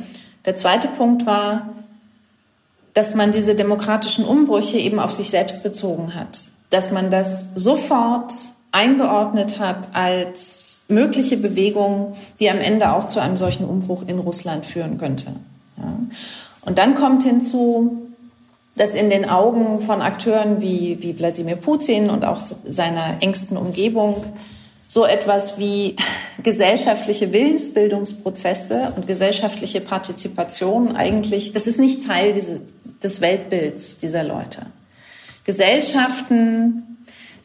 [0.46, 1.74] Der zweite Punkt war,
[2.94, 6.44] dass man diese demokratischen Umbrüche eben auf sich selbst bezogen hat.
[6.70, 8.32] Dass man das sofort
[8.72, 14.66] eingeordnet hat als mögliche Bewegung, die am Ende auch zu einem solchen Umbruch in Russland
[14.66, 15.32] führen könnte.
[15.78, 15.98] Ja.
[16.62, 18.08] Und dann kommt hinzu,
[18.76, 24.24] dass in den Augen von Akteuren wie, wie Wladimir Putin und auch seiner engsten Umgebung
[24.86, 25.96] so etwas wie
[26.42, 32.60] gesellschaftliche Willensbildungsprozesse und gesellschaftliche Partizipation eigentlich, das ist nicht Teil diese,
[33.02, 34.66] des Weltbilds dieser Leute.
[35.44, 36.97] Gesellschaften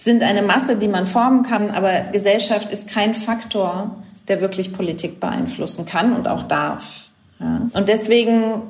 [0.03, 3.95] sind eine Masse, die man formen kann, aber Gesellschaft ist kein Faktor,
[4.27, 7.09] der wirklich Politik beeinflussen kann und auch darf.
[7.39, 7.67] Ja.
[7.73, 8.63] Und deswegen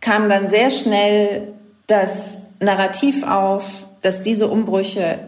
[0.00, 1.54] kam dann sehr schnell
[1.86, 5.18] das Narrativ auf, dass diese Umbrüche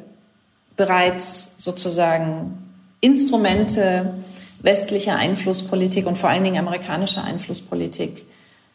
[0.77, 2.59] bereits sozusagen
[3.01, 4.14] Instrumente
[4.61, 8.24] westlicher Einflusspolitik und vor allen Dingen amerikanischer Einflusspolitik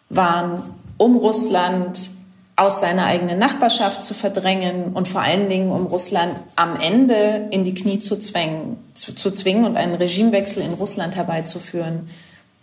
[0.09, 0.63] waren,
[0.97, 2.11] um Russland
[2.63, 7.65] aus seiner eigenen Nachbarschaft zu verdrängen und vor allen Dingen, um Russland am Ende in
[7.65, 12.09] die Knie zu zwingen, zu, zu zwingen und einen Regimewechsel in Russland herbeizuführen,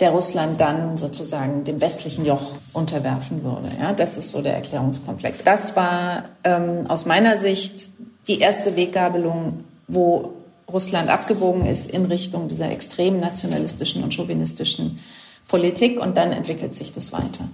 [0.01, 3.69] der Russland dann sozusagen dem westlichen Joch unterwerfen würde.
[3.79, 5.45] Ja, das ist so der Erklärungskomplex.
[5.45, 7.91] Das war ähm, aus meiner Sicht
[8.27, 10.33] die erste Weggabelung, wo
[10.73, 15.01] Russland abgebogen ist in Richtung dieser extrem nationalistischen und chauvinistischen
[15.49, 17.49] Politik und dann entwickelt sich das weiter.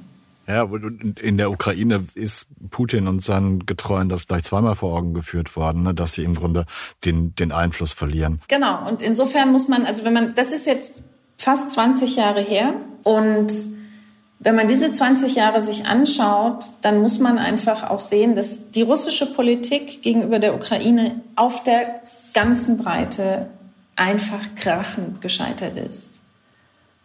[0.48, 5.12] Ja, und in der Ukraine ist Putin und seinen Getreuen das gleich zweimal vor Augen
[5.12, 6.66] geführt worden, ne, dass sie im Grunde
[7.04, 8.40] den, den Einfluss verlieren.
[8.48, 8.88] Genau.
[8.88, 11.02] Und insofern muss man, also wenn man, das ist jetzt
[11.36, 13.52] fast 20 Jahre her und
[14.38, 18.82] wenn man diese 20 Jahre sich anschaut, dann muss man einfach auch sehen, dass die
[18.82, 22.02] russische Politik gegenüber der Ukraine auf der
[22.34, 23.48] ganzen Breite
[23.96, 26.20] einfach krachend gescheitert ist.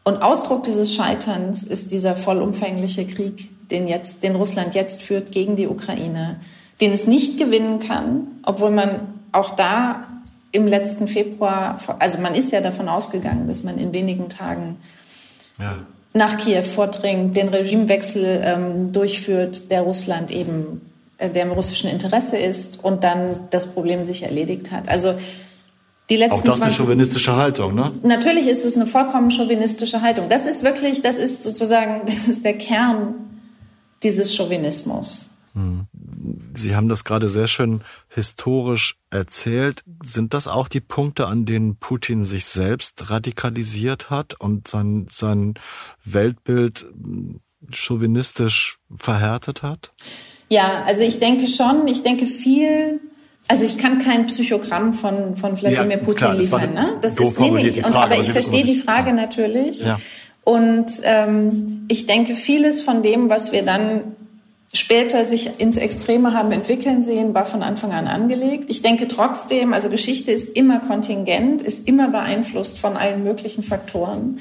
[0.04, 5.56] Und Ausdruck dieses Scheiterns ist dieser vollumfängliche Krieg, den jetzt, den Russland jetzt führt gegen
[5.56, 6.40] die Ukraine,
[6.80, 10.08] den es nicht gewinnen kann, obwohl man auch da
[10.52, 14.78] im letzten Februar, also man ist ja davon ausgegangen, dass man in wenigen Tagen
[15.60, 15.78] ja.
[16.14, 20.82] nach Kiew vordringt, den Regimewechsel ähm, durchführt, der Russland eben,
[21.20, 24.90] äh, der im russischen Interesse ist und dann das Problem sich erledigt hat.
[24.90, 25.14] Also
[26.12, 27.94] die letzten Auch das 20, eine chauvinistische Haltung, ne?
[28.04, 30.28] Natürlich ist es eine vollkommen chauvinistische Haltung.
[30.28, 33.16] Das ist wirklich, das ist sozusagen, das ist der Kern
[34.04, 35.30] dieses Chauvinismus.
[35.54, 35.88] Hm.
[36.54, 39.86] Sie haben das gerade sehr schön historisch erzählt.
[40.04, 45.54] Sind das auch die Punkte, an denen Putin sich selbst radikalisiert hat und sein, sein
[46.04, 46.88] Weltbild
[47.72, 49.94] chauvinistisch verhärtet hat?
[50.50, 51.88] Ja, also ich denke schon.
[51.88, 53.00] Ich denke viel
[53.52, 56.74] also ich kann kein Psychogramm von, von Wladimir ja, Putin klar, liefern.
[56.74, 56.98] Ne?
[57.02, 59.84] Das ist nee, nee, ich, Frage, aber ich verstehe die Frage natürlich.
[59.84, 60.00] Ja.
[60.46, 64.16] Und ähm, ich denke, vieles von dem, was wir dann
[64.72, 68.70] später sich ins Extreme haben entwickeln sehen, war von Anfang an angelegt.
[68.70, 74.40] Ich denke trotzdem, also Geschichte ist immer kontingent, ist immer beeinflusst von allen möglichen Faktoren,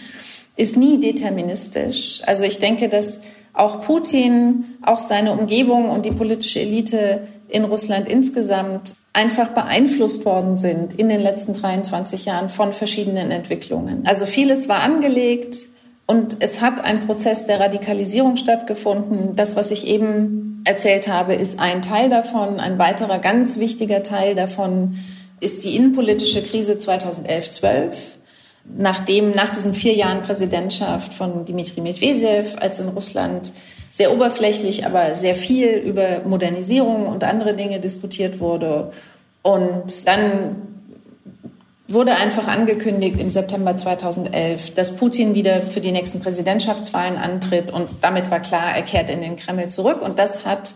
[0.56, 2.22] ist nie deterministisch.
[2.26, 3.22] Also ich denke, dass
[3.54, 10.56] auch Putin, auch seine Umgebung und die politische Elite in Russland insgesamt einfach beeinflusst worden
[10.56, 14.06] sind in den letzten 23 Jahren von verschiedenen Entwicklungen.
[14.06, 15.56] Also vieles war angelegt
[16.06, 19.36] und es hat ein Prozess der Radikalisierung stattgefunden.
[19.36, 22.60] Das, was ich eben erzählt habe, ist ein Teil davon.
[22.60, 24.96] Ein weiterer ganz wichtiger Teil davon
[25.40, 28.19] ist die innenpolitische Krise 2011-12
[28.64, 33.52] nachdem nach diesen vier Jahren Präsidentschaft von Dmitri Medvedev, als in Russland
[33.92, 38.92] sehr oberflächlich, aber sehr viel über Modernisierung und andere Dinge diskutiert wurde.
[39.42, 40.68] Und dann
[41.88, 47.72] wurde einfach angekündigt im September 2011, dass Putin wieder für die nächsten Präsidentschaftswahlen antritt.
[47.72, 50.00] Und damit war klar, er kehrt in den Kreml zurück.
[50.02, 50.74] Und das hat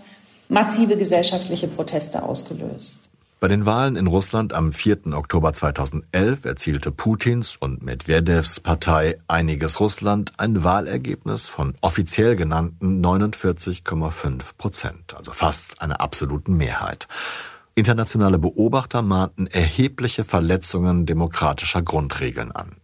[0.49, 3.09] massive gesellschaftliche Proteste ausgelöst.
[3.45, 5.13] Bei den Wahlen in Russland am 4.
[5.13, 14.57] Oktober 2011 erzielte Putins und Medvedevs Partei Einiges Russland ein Wahlergebnis von offiziell genannten 49,5
[14.57, 17.07] Prozent, also fast einer absoluten Mehrheit.
[17.75, 22.77] Internationale Beobachter mahnten erhebliche Verletzungen demokratischer Grundregeln an.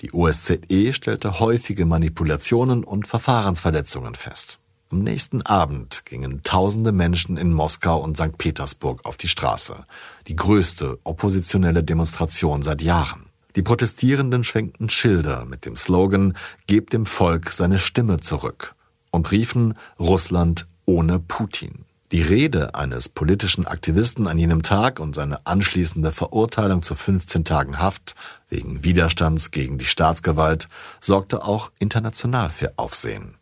[0.00, 4.58] Die OSZE stellte häufige Manipulationen und Verfahrensverletzungen fest.
[4.90, 8.38] Am nächsten Abend gingen tausende Menschen in Moskau und St.
[8.38, 9.86] Petersburg auf die Straße.
[10.28, 13.26] Die größte oppositionelle Demonstration seit Jahren.
[13.56, 18.74] Die Protestierenden schwenkten Schilder mit dem Slogan Gebt dem Volk seine Stimme zurück
[19.10, 21.84] und riefen Russland ohne Putin.
[22.12, 27.78] Die Rede eines politischen Aktivisten an jenem Tag und seine anschließende Verurteilung zu 15 Tagen
[27.78, 28.14] Haft
[28.48, 30.68] wegen Widerstands gegen die Staatsgewalt
[31.00, 33.36] sorgte auch international für Aufsehen.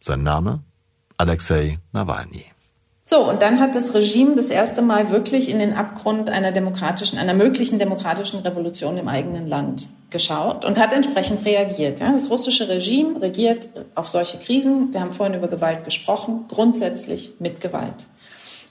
[0.00, 0.62] Sein Name
[1.18, 2.44] Alexei Nawalny.
[3.04, 7.18] So, und dann hat das Regime das erste Mal wirklich in den Abgrund einer demokratischen,
[7.18, 12.00] einer möglichen demokratischen Revolution im eigenen Land geschaut und hat entsprechend reagiert.
[12.00, 17.32] Ja, das russische Regime regiert auf solche Krisen, wir haben vorhin über Gewalt gesprochen, grundsätzlich
[17.38, 18.06] mit Gewalt.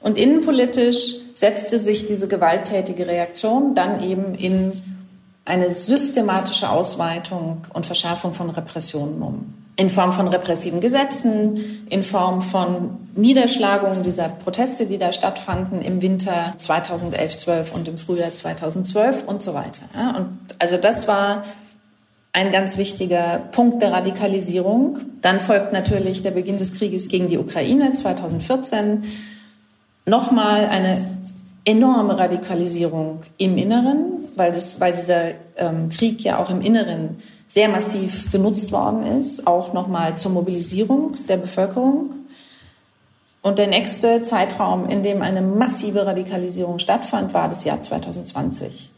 [0.02, 4.72] Und innenpolitisch setzte sich diese gewalttätige Reaktion dann eben in
[5.46, 12.42] eine systematische Ausweitung und Verschärfung von Repressionen um in Form von repressiven Gesetzen, in Form
[12.42, 19.24] von Niederschlagungen dieser Proteste, die da stattfanden im Winter 2011, 12 und im Frühjahr 2012
[19.26, 19.84] und so weiter.
[20.18, 21.44] und also das war
[22.34, 25.00] ein ganz wichtiger Punkt der Radikalisierung.
[25.22, 29.04] Dann folgt natürlich der Beginn des Krieges gegen die Ukraine 2014.
[30.06, 31.02] Nochmal eine
[31.66, 37.70] enorme Radikalisierung im Inneren, weil, das, weil dieser ähm, Krieg ja auch im Inneren sehr
[37.70, 42.12] massiv genutzt worden ist, auch nochmal zur Mobilisierung der Bevölkerung.
[43.42, 48.92] Und der nächste Zeitraum, in dem eine massive Radikalisierung stattfand, war das Jahr 2020.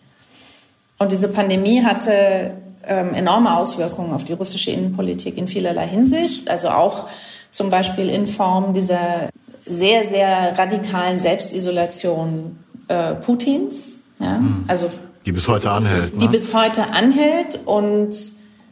[0.98, 2.56] Und diese Pandemie hatte
[2.88, 7.08] ähm, enorme Auswirkungen auf die russische Innenpolitik in vielerlei Hinsicht, also auch
[7.52, 9.30] zum Beispiel in Form dieser
[9.66, 12.58] sehr, sehr radikalen Selbstisolation
[12.88, 14.00] äh, Putins.
[14.20, 14.40] Ja?
[14.40, 14.66] Mhm.
[14.68, 14.90] Also
[15.26, 16.14] die bis heute anhält.
[16.14, 16.20] Ne?
[16.22, 18.16] Die bis heute anhält und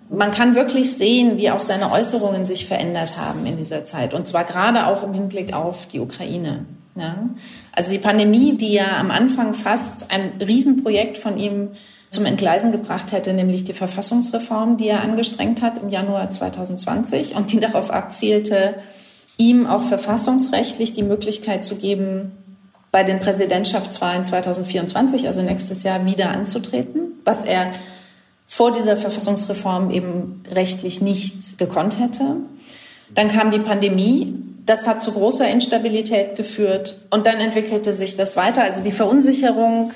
[0.10, 4.14] man kann wirklich sehen, wie auch seine Äußerungen sich verändert haben in dieser Zeit.
[4.14, 6.66] Und zwar gerade auch im Hinblick auf die Ukraine.
[6.96, 7.30] Ja.
[7.74, 11.70] Also die Pandemie, die ja am Anfang fast ein Riesenprojekt von ihm
[12.10, 17.52] zum Entgleisen gebracht hätte, nämlich die Verfassungsreform, die er angestrengt hat im Januar 2020 und
[17.52, 18.76] die darauf abzielte,
[19.38, 22.32] ihm auch verfassungsrechtlich die Möglichkeit zu geben,
[22.92, 27.72] bei den Präsidentschaftswahlen 2024, also nächstes Jahr, wieder anzutreten, was er
[28.48, 32.38] vor dieser Verfassungsreform eben rechtlich nicht gekonnt hätte.
[33.14, 34.34] Dann kam die Pandemie.
[34.66, 37.02] Das hat zu großer Instabilität geführt.
[37.10, 38.64] Und dann entwickelte sich das weiter.
[38.64, 39.92] Also die Verunsicherung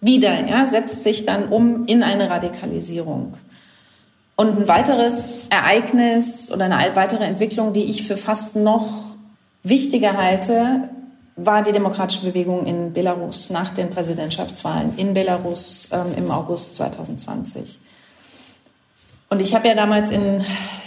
[0.00, 3.34] wieder, ja, setzt sich dann um in eine Radikalisierung.
[4.36, 8.88] Und ein weiteres Ereignis oder eine weitere Entwicklung, die ich für fast noch
[9.62, 10.90] wichtiger halte,
[11.36, 17.78] war die demokratische Bewegung in Belarus nach den Präsidentschaftswahlen in Belarus ähm, im August 2020.
[19.36, 20.42] Und ich habe ja damals in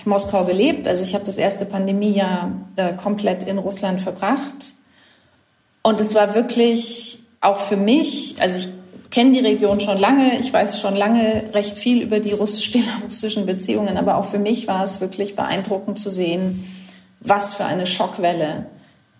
[0.05, 4.73] Moskau gelebt, also ich habe das erste Pandemiejahr äh, komplett in Russland verbracht.
[5.83, 8.69] Und es war wirklich auch für mich, also ich
[9.11, 13.97] kenne die Region schon lange, ich weiß schon lange recht viel über die russisch-belarussischen Beziehungen,
[13.97, 16.67] aber auch für mich war es wirklich beeindruckend zu sehen,
[17.19, 18.65] was für eine Schockwelle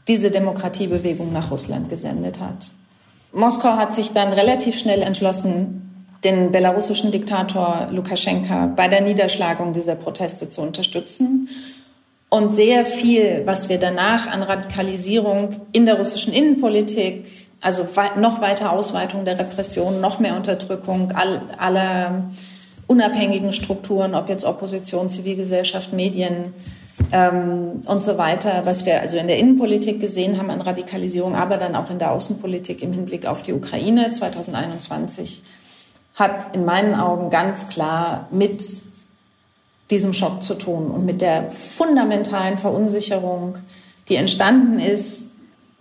[0.07, 2.71] diese Demokratiebewegung nach Russland gesendet hat.
[3.31, 5.88] Moskau hat sich dann relativ schnell entschlossen,
[6.23, 11.49] den belarussischen Diktator Lukaschenka bei der Niederschlagung dieser Proteste zu unterstützen.
[12.29, 17.25] Und sehr viel, was wir danach an Radikalisierung in der russischen Innenpolitik,
[17.61, 22.29] also noch weiter Ausweitung der Repression, noch mehr Unterdrückung aller
[22.85, 26.53] unabhängigen Strukturen, ob jetzt Opposition, Zivilgesellschaft, Medien
[27.11, 31.57] ähm, und so weiter, was wir also in der Innenpolitik gesehen haben an Radikalisierung, aber
[31.57, 35.43] dann auch in der Außenpolitik im Hinblick auf die Ukraine 2021
[36.19, 38.61] hat in meinen Augen ganz klar mit
[39.89, 43.55] diesem Schock zu tun und mit der fundamentalen Verunsicherung,
[44.09, 45.31] die entstanden ist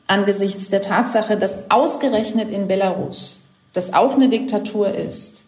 [0.06, 3.42] angesichts der Tatsache, dass ausgerechnet in Belarus,
[3.74, 5.44] das auch eine Diktatur ist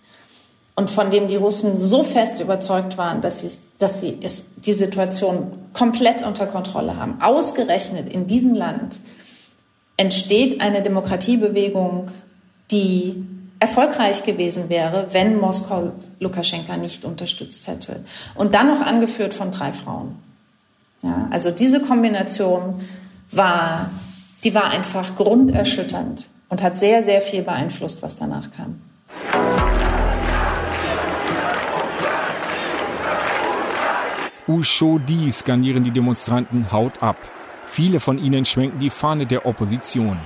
[0.75, 4.75] und von dem die Russen so fest überzeugt waren, dass sie, dass sie es, die
[4.75, 9.01] Situation komplett unter Kontrolle haben, ausgerechnet in diesem Land
[9.97, 12.09] entsteht eine Demokratiebewegung,
[12.71, 13.25] die
[13.61, 18.03] erfolgreich gewesen wäre, wenn Moskau Lukaschenka nicht unterstützt hätte.
[18.35, 20.17] Und dann noch angeführt von drei Frauen.
[21.03, 22.81] Ja, also diese Kombination
[23.31, 23.91] war,
[24.43, 28.81] die war einfach grunderschütternd und hat sehr, sehr viel beeinflusst, was danach kam.
[34.49, 37.17] Ushodi skanieren die Demonstranten Haut ab.
[37.67, 40.19] Viele von ihnen schwenken die Fahne der Opposition.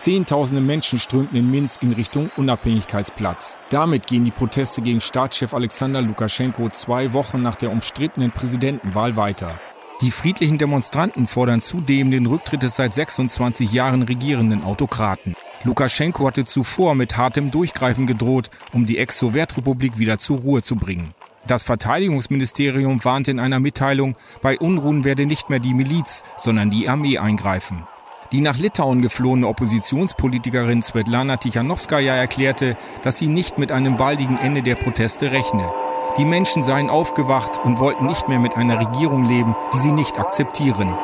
[0.00, 3.58] Zehntausende Menschen strömten in Minsk in Richtung Unabhängigkeitsplatz.
[3.68, 9.60] Damit gehen die Proteste gegen Staatschef Alexander Lukaschenko zwei Wochen nach der umstrittenen Präsidentenwahl weiter.
[10.00, 15.36] Die friedlichen Demonstranten fordern zudem den Rücktritt des seit 26 Jahren regierenden Autokraten.
[15.64, 21.12] Lukaschenko hatte zuvor mit hartem Durchgreifen gedroht, um die Ex-Sowjetrepublik wieder zur Ruhe zu bringen.
[21.46, 26.88] Das Verteidigungsministerium warnte in einer Mitteilung, bei Unruhen werde nicht mehr die Miliz, sondern die
[26.88, 27.84] Armee eingreifen.
[28.32, 34.62] Die nach Litauen geflohene Oppositionspolitikerin Svetlana Tichanowskaja erklärte, dass sie nicht mit einem baldigen Ende
[34.62, 35.68] der Proteste rechne.
[36.16, 40.20] Die Menschen seien aufgewacht und wollten nicht mehr mit einer Regierung leben, die sie nicht
[40.20, 40.94] akzeptieren.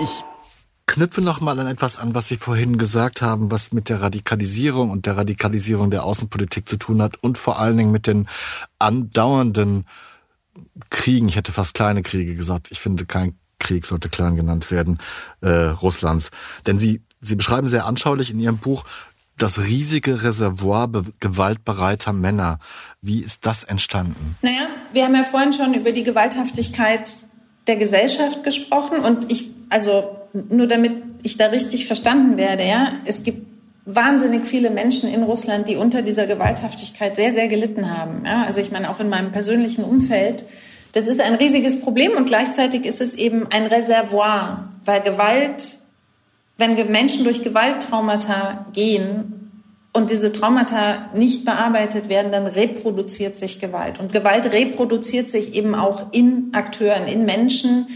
[0.00, 0.24] Ich
[0.86, 4.90] knüpfe noch mal an etwas an, was Sie vorhin gesagt haben, was mit der Radikalisierung
[4.90, 8.28] und der Radikalisierung der Außenpolitik zu tun hat und vor allen Dingen mit den
[8.80, 9.86] andauernden
[10.90, 11.28] Kriegen.
[11.28, 12.68] Ich hätte fast kleine Kriege gesagt.
[12.70, 14.98] Ich finde kein Krieg sollte klein genannt werden,
[15.40, 16.30] äh, Russlands.
[16.66, 18.84] Denn sie, sie beschreiben sehr anschaulich in ihrem Buch
[19.38, 20.90] das riesige Reservoir
[21.20, 22.58] gewaltbereiter Männer.
[23.02, 24.36] Wie ist das entstanden?
[24.42, 27.16] Naja, wir haben ja vorhin schon über die Gewalthaftigkeit
[27.66, 33.24] der Gesellschaft gesprochen und ich, also nur damit ich da richtig verstanden werde, ja, es
[33.24, 33.46] gibt
[33.84, 38.24] wahnsinnig viele Menschen in Russland, die unter dieser Gewalthaftigkeit sehr, sehr gelitten haben.
[38.24, 40.44] Ja, also ich meine auch in meinem persönlichen Umfeld
[40.96, 45.76] das ist ein riesiges Problem und gleichzeitig ist es eben ein Reservoir, weil Gewalt,
[46.56, 49.50] wenn Menschen durch Gewalttraumata gehen
[49.92, 54.00] und diese Traumata nicht bearbeitet werden, dann reproduziert sich Gewalt.
[54.00, 57.88] Und Gewalt reproduziert sich eben auch in Akteuren, in Menschen,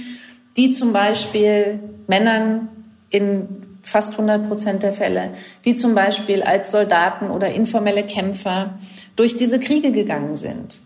[0.58, 2.68] die zum Beispiel Männern
[3.08, 5.30] in fast 100 Prozent der Fälle,
[5.64, 8.78] die zum Beispiel als Soldaten oder informelle Kämpfer
[9.16, 10.80] durch diese Kriege gegangen sind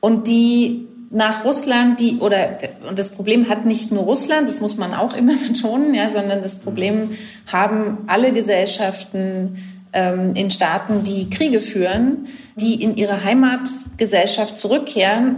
[0.00, 4.76] und die nach Russland, die oder und das Problem hat nicht nur Russland, das muss
[4.76, 7.10] man auch immer betonen, ja, sondern das Problem
[7.50, 9.56] haben alle Gesellschaften
[9.92, 15.36] ähm, in Staaten, die Kriege führen, die in ihre Heimatgesellschaft zurückkehren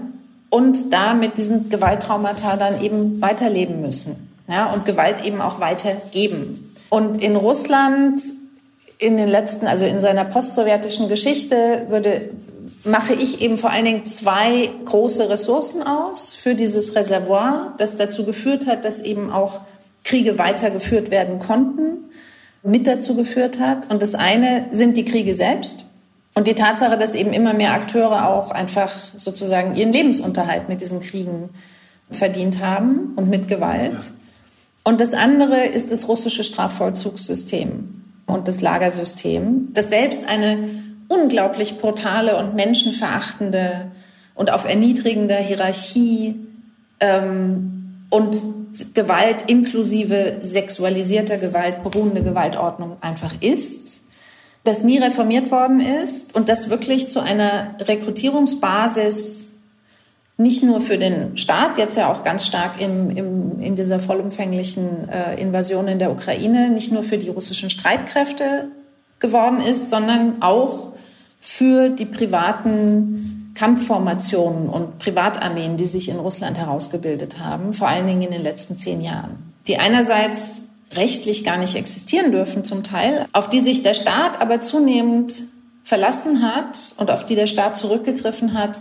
[0.48, 6.74] und da mit diesen Gewalttraumata dann eben weiterleben müssen, ja, und Gewalt eben auch weitergeben.
[6.88, 8.20] Und in Russland
[8.98, 12.30] in den letzten, also in seiner postsowjetischen Geschichte würde
[12.84, 18.24] mache ich eben vor allen Dingen zwei große Ressourcen aus für dieses Reservoir, das dazu
[18.24, 19.60] geführt hat, dass eben auch
[20.04, 22.10] Kriege weitergeführt werden konnten,
[22.62, 23.90] mit dazu geführt hat.
[23.90, 25.84] Und das eine sind die Kriege selbst
[26.34, 31.00] und die Tatsache, dass eben immer mehr Akteure auch einfach sozusagen ihren Lebensunterhalt mit diesen
[31.00, 31.50] Kriegen
[32.10, 34.10] verdient haben und mit Gewalt.
[34.84, 42.36] Und das andere ist das russische Strafvollzugssystem und das Lagersystem, das selbst eine unglaublich brutale
[42.36, 43.90] und menschenverachtende
[44.34, 46.36] und auf erniedrigender Hierarchie
[47.00, 48.38] ähm, und
[48.94, 54.00] Gewalt inklusive sexualisierter Gewalt, beruhende Gewaltordnung einfach ist,
[54.62, 59.56] das nie reformiert worden ist und das wirklich zu einer Rekrutierungsbasis
[60.36, 65.08] nicht nur für den Staat, jetzt ja auch ganz stark im, im, in dieser vollumfänglichen
[65.10, 68.68] äh, Invasion in der Ukraine, nicht nur für die russischen Streitkräfte
[69.20, 70.90] geworden ist, sondern auch
[71.38, 78.22] für die privaten Kampfformationen und Privatarmeen, die sich in Russland herausgebildet haben, vor allen Dingen
[78.22, 83.50] in den letzten zehn Jahren, die einerseits rechtlich gar nicht existieren dürfen zum Teil, auf
[83.50, 85.44] die sich der Staat aber zunehmend
[85.84, 88.80] verlassen hat und auf die der Staat zurückgegriffen hat,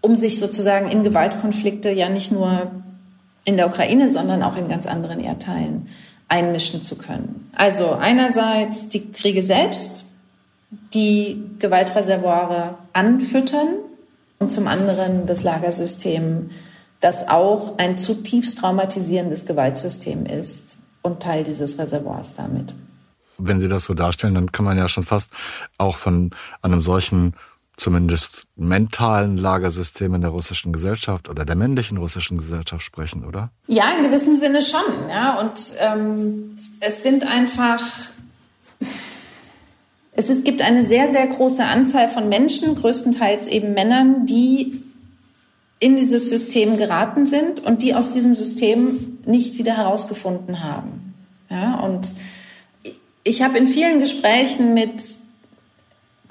[0.00, 2.70] um sich sozusagen in Gewaltkonflikte ja nicht nur
[3.44, 5.88] in der Ukraine, sondern auch in ganz anderen Erdteilen
[6.28, 7.50] einmischen zu können.
[7.54, 10.06] Also einerseits die Kriege selbst,
[10.92, 13.76] die Gewaltreservoire anfüttern
[14.38, 16.50] und zum anderen das Lagersystem,
[17.00, 22.74] das auch ein zutiefst traumatisierendes Gewaltsystem ist und Teil dieses Reservoirs damit.
[23.36, 25.28] Wenn Sie das so darstellen, dann kann man ja schon fast
[25.76, 26.30] auch von
[26.62, 27.34] einem solchen
[27.76, 33.50] zumindest mentalen Lagersystem in der russischen Gesellschaft oder der männlichen russischen Gesellschaft sprechen, oder?
[33.66, 35.08] Ja, in gewissem Sinne schon.
[35.08, 37.80] Ja, und ähm, es sind einfach
[40.16, 44.80] es ist, gibt eine sehr, sehr große Anzahl von Menschen, größtenteils eben Männern, die
[45.80, 51.14] in dieses System geraten sind und die aus diesem System nicht wieder herausgefunden haben.
[51.50, 52.14] Ja, und
[53.24, 55.02] ich habe in vielen Gesprächen mit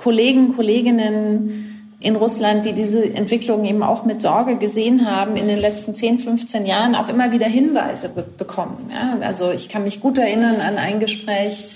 [0.04, 5.60] Kollegen, Kolleginnen in Russland, die diese Entwicklung eben auch mit Sorge gesehen haben, in den
[5.60, 8.92] letzten 10, 15 Jahren auch immer wieder Hinweise be bekommen.
[8.92, 11.70] Ja, also ich kann mich gut erinnern an ein Gespräch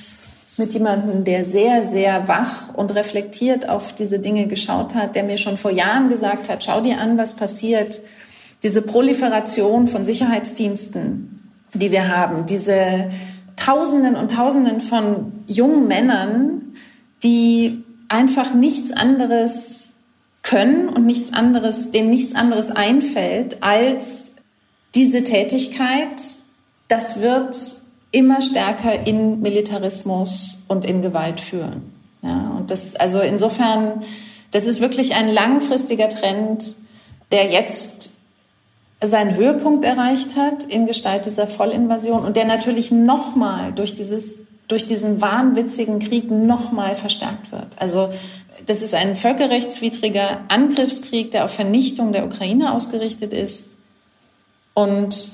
[0.57, 5.37] mit jemandem, der sehr, sehr wach und reflektiert auf diese Dinge geschaut hat, der mir
[5.37, 8.01] schon vor Jahren gesagt hat, schau dir an, was passiert.
[8.63, 13.09] Diese Proliferation von Sicherheitsdiensten, die wir haben, diese
[13.55, 16.73] Tausenden und Tausenden von jungen Männern,
[17.23, 19.91] die einfach nichts anderes
[20.43, 24.35] können und nichts anderes, denen nichts anderes einfällt als
[24.95, 26.21] diese Tätigkeit.
[26.87, 27.57] Das wird
[28.11, 31.93] immer stärker in Militarismus und in Gewalt führen.
[32.21, 34.03] Ja, und das, also insofern,
[34.51, 36.75] das ist wirklich ein langfristiger Trend,
[37.31, 38.11] der jetzt
[39.03, 44.35] seinen Höhepunkt erreicht hat in Gestalt dieser Vollinvasion und der natürlich nochmal durch dieses
[44.67, 47.67] durch diesen wahnwitzigen Krieg nochmal verstärkt wird.
[47.77, 48.09] Also
[48.65, 53.69] das ist ein völkerrechtswidriger Angriffskrieg, der auf Vernichtung der Ukraine ausgerichtet ist.
[54.73, 55.33] Und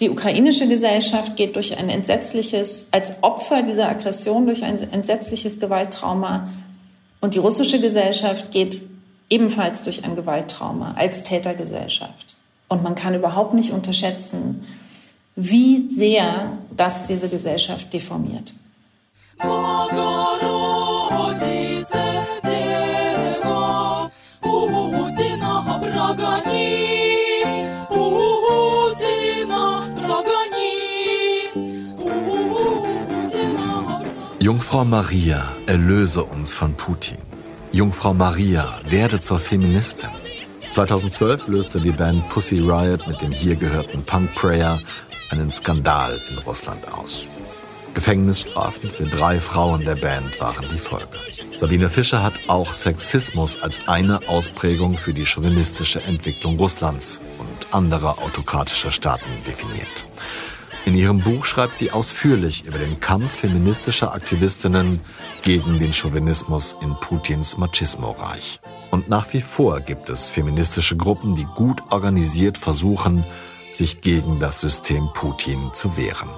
[0.00, 6.48] die ukrainische Gesellschaft geht durch ein entsetzliches, als Opfer dieser Aggression durch ein entsetzliches Gewalttrauma.
[7.20, 8.82] Und die russische Gesellschaft geht
[9.30, 12.36] ebenfalls durch ein Gewalttrauma als Tätergesellschaft.
[12.68, 14.62] Und man kann überhaupt nicht unterschätzen,
[15.34, 18.52] wie sehr das diese Gesellschaft deformiert.
[34.40, 37.18] Jungfrau Maria, erlöse uns von Putin.
[37.72, 40.10] Jungfrau Maria, werde zur Feministin.
[40.70, 44.80] 2012 löste die Band Pussy Riot mit dem hier gehörten Punk Prayer
[45.30, 47.26] einen Skandal in Russland aus.
[47.98, 51.18] Gefängnisstrafen für drei Frauen der Band waren die Folge.
[51.56, 58.20] Sabine Fischer hat auch Sexismus als eine Ausprägung für die chauvinistische Entwicklung Russlands und anderer
[58.22, 60.06] autokratischer Staaten definiert.
[60.84, 65.00] In ihrem Buch schreibt sie ausführlich über den Kampf feministischer Aktivistinnen
[65.42, 68.60] gegen den Chauvinismus in Putins Machismo-Reich.
[68.92, 73.24] Und nach wie vor gibt es feministische Gruppen, die gut organisiert versuchen,
[73.72, 76.30] sich gegen das System Putin zu wehren.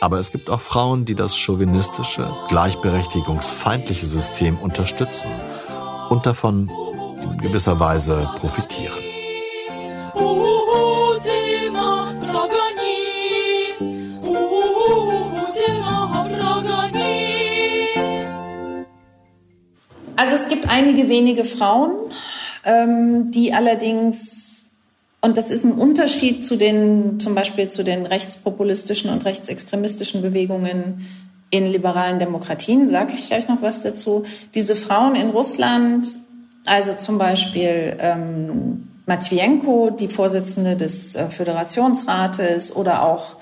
[0.00, 5.30] Aber es gibt auch Frauen, die das chauvinistische, gleichberechtigungsfeindliche System unterstützen
[6.10, 6.70] und davon
[7.22, 8.98] in gewisser Weise profitieren.
[20.18, 21.92] Also es gibt einige wenige Frauen,
[22.64, 24.55] ähm, die allerdings
[25.26, 31.04] und das ist ein Unterschied zu den, zum Beispiel zu den rechtspopulistischen und rechtsextremistischen Bewegungen
[31.50, 34.22] in liberalen Demokratien, sage ich gleich noch was dazu.
[34.54, 36.06] Diese Frauen in Russland,
[36.64, 43.34] also zum Beispiel ähm, Matvienko, die Vorsitzende des äh, Föderationsrates oder auch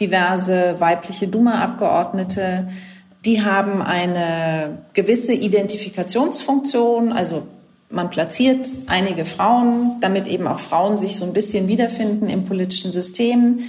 [0.00, 2.66] diverse weibliche Duma-Abgeordnete,
[3.24, 7.46] die haben eine gewisse Identifikationsfunktion, also
[7.90, 12.92] Man platziert einige Frauen, damit eben auch Frauen sich so ein bisschen wiederfinden im politischen
[12.92, 13.60] System.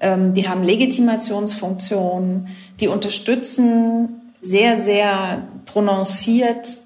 [0.00, 2.48] Ähm, die haben Legitimationsfunktionen,
[2.80, 6.82] die unterstützen sehr, sehr prononciert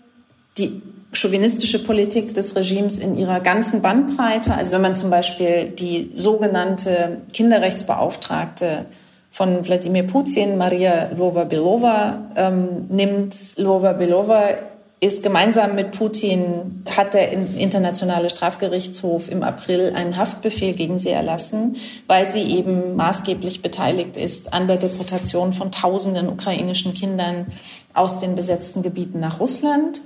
[0.57, 0.81] die
[1.13, 4.55] chauvinistische Politik des Regimes in ihrer ganzen Bandbreite.
[4.55, 8.87] Also wenn man zum Beispiel die sogenannte Kinderrechtsbeauftragte
[9.31, 13.57] von Wladimir Putin, Maria Lova-Belova, ähm, nimmt.
[13.57, 14.57] Lova-Belova
[15.01, 21.77] ist gemeinsam mit Putin, hat der Internationale Strafgerichtshof im April einen Haftbefehl gegen sie erlassen,
[22.09, 27.47] weil sie eben maßgeblich beteiligt ist an der Deportation von tausenden ukrainischen Kindern
[27.95, 30.01] aus den besetzten Gebieten nach Russland.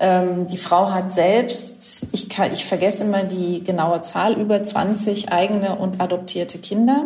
[0.00, 5.30] Ähm, die Frau hat selbst, ich, kann, ich vergesse immer die genaue Zahl, über 20
[5.30, 7.04] eigene und adoptierte Kinder.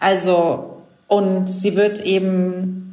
[0.00, 2.87] Also, und sie wird eben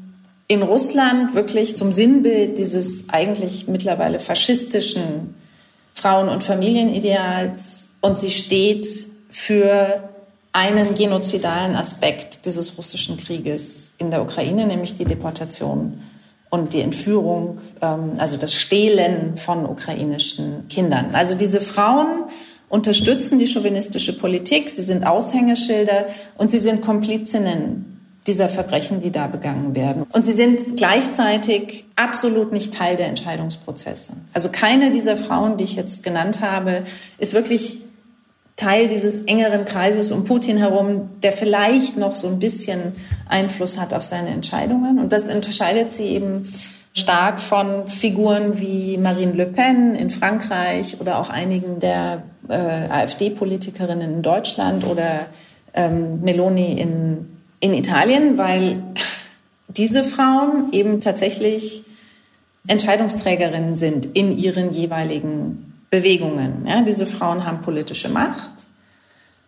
[0.47, 5.35] in Russland wirklich zum Sinnbild dieses eigentlich mittlerweile faschistischen
[5.93, 8.87] Frauen- und Familienideals und sie steht
[9.29, 10.09] für
[10.51, 16.01] einen genozidalen Aspekt dieses russischen Krieges in der Ukraine, nämlich die Deportation
[16.49, 21.09] und die Entführung, ähm, also das Stehlen von ukrainischen Kindern.
[21.13, 22.25] Also diese Frauen
[22.69, 26.05] unterstützen die chauvinistische Politik, sie sind Aushängeschilder
[26.37, 27.94] und sie sind Komplizinnen
[28.27, 30.03] dieser Verbrechen, die da begangen werden.
[30.11, 34.13] Und sie sind gleichzeitig absolut nicht Teil der Entscheidungsprozesse.
[34.33, 36.83] Also keine dieser Frauen, die ich jetzt genannt habe,
[37.19, 37.81] ist wirklich
[38.55, 42.93] Teil dieses engeren Kreises um Putin herum, der vielleicht noch so ein bisschen
[43.27, 44.97] Einfluss hat auf seine Entscheidungen.
[44.97, 46.47] Und das unterscheidet sie eben
[46.93, 54.15] stark von Figuren wie Marine Le Pen in Frankreich oder auch einigen der äh, AfD-Politikerinnen
[54.15, 55.27] in Deutschland oder
[55.73, 57.34] ähm, Meloni in
[57.65, 58.83] in Italien, weil
[59.67, 61.83] diese Frauen eben tatsächlich
[62.67, 66.67] Entscheidungsträgerinnen sind in ihren jeweiligen Bewegungen.
[66.67, 68.51] Ja, diese Frauen haben politische Macht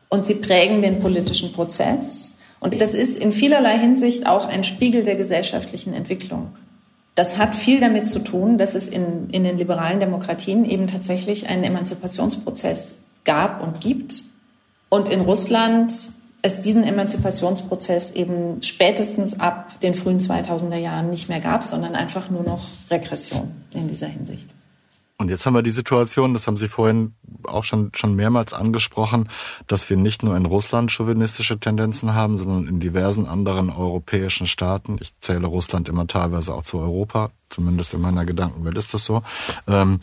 [0.09, 2.39] und sie prägen den politischen Prozess.
[2.59, 6.49] Und das ist in vielerlei Hinsicht auch ein Spiegel der gesellschaftlichen Entwicklung.
[7.13, 11.49] Das hat viel damit zu tun, dass es in, in den liberalen Demokratien eben tatsächlich
[11.49, 12.95] einen Emanzipationsprozess
[13.25, 14.23] gab und gibt.
[14.89, 15.93] Und in Russland
[16.41, 22.29] es diesen Emanzipationsprozess eben spätestens ab den frühen 2000er Jahren nicht mehr gab, sondern einfach
[22.29, 24.47] nur noch Regression in dieser Hinsicht.
[25.19, 29.29] Und jetzt haben wir die Situation, das haben Sie vorhin auch schon, schon mehrmals angesprochen,
[29.65, 34.97] dass wir nicht nur in Russland chauvinistische Tendenzen haben, sondern in diversen anderen europäischen Staaten.
[35.01, 39.23] Ich zähle Russland immer teilweise auch zu Europa, zumindest in meiner Gedankenwelt ist das so.
[39.65, 40.01] Ähm,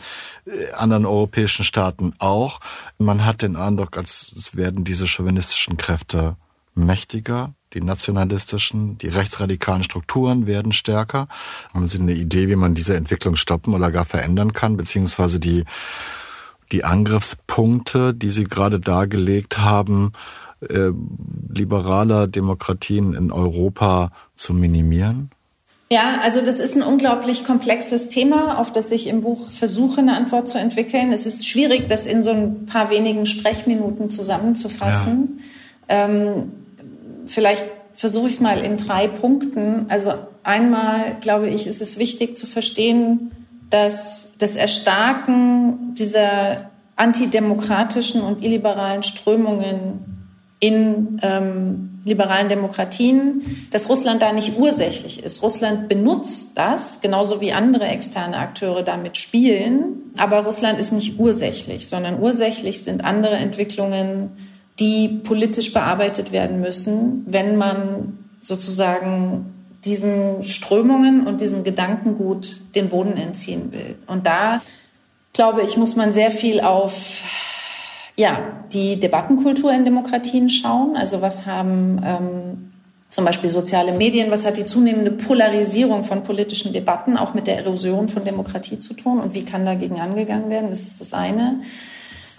[0.75, 2.59] anderen europäischen Staaten auch.
[2.97, 6.35] Man hat den Eindruck, als werden diese chauvinistischen Kräfte
[6.73, 11.27] mächtiger, die nationalistischen, die rechtsradikalen Strukturen werden stärker.
[11.73, 15.65] Haben Sie eine Idee, wie man diese Entwicklung stoppen oder gar verändern kann, beziehungsweise die,
[16.71, 20.13] die Angriffspunkte, die Sie gerade dargelegt haben,
[20.61, 20.91] äh,
[21.53, 25.29] liberaler Demokratien in Europa zu minimieren?
[25.91, 30.15] Ja, also das ist ein unglaublich komplexes Thema, auf das ich im Buch versuche, eine
[30.15, 31.11] Antwort zu entwickeln.
[31.11, 35.41] Es ist schwierig, das in so ein paar wenigen Sprechminuten zusammenzufassen.
[35.87, 36.05] Ja.
[36.05, 36.51] Ähm,
[37.25, 39.85] vielleicht versuche ich es mal in drei Punkten.
[39.89, 40.13] Also
[40.43, 43.31] einmal, glaube ich, ist es wichtig zu verstehen,
[43.69, 50.15] dass das Erstarken dieser antidemokratischen und illiberalen Strömungen
[50.59, 55.41] in ähm, liberalen Demokratien, dass Russland da nicht ursächlich ist.
[55.41, 61.89] Russland benutzt das, genauso wie andere externe Akteure damit spielen, aber Russland ist nicht ursächlich,
[61.89, 64.31] sondern ursächlich sind andere Entwicklungen,
[64.79, 69.53] die politisch bearbeitet werden müssen, wenn man sozusagen
[69.85, 73.95] diesen Strömungen und diesem Gedankengut den Boden entziehen will.
[74.07, 74.61] Und da,
[75.33, 77.23] glaube ich, muss man sehr viel auf
[78.17, 78.39] ja,
[78.71, 80.95] die Debattenkultur in Demokratien schauen.
[80.95, 82.71] Also was haben ähm,
[83.09, 87.57] zum Beispiel soziale Medien, was hat die zunehmende Polarisierung von politischen Debatten auch mit der
[87.57, 90.69] Erosion von Demokratie zu tun und wie kann dagegen angegangen werden?
[90.69, 91.59] Das ist das eine.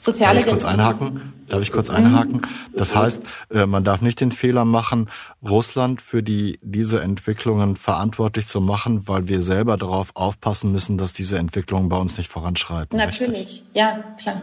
[0.01, 1.33] Soziale darf ich kurz einhaken?
[1.49, 2.43] Darf ich kurz einhaken?
[2.75, 5.09] Das heißt, äh, man darf nicht den Fehler machen,
[5.43, 11.13] Russland für die, diese Entwicklungen verantwortlich zu machen, weil wir selber darauf aufpassen müssen, dass
[11.13, 12.99] diese Entwicklungen bei uns nicht voranschreiten.
[12.99, 13.65] Natürlich, richtig?
[13.75, 14.43] ja, klar.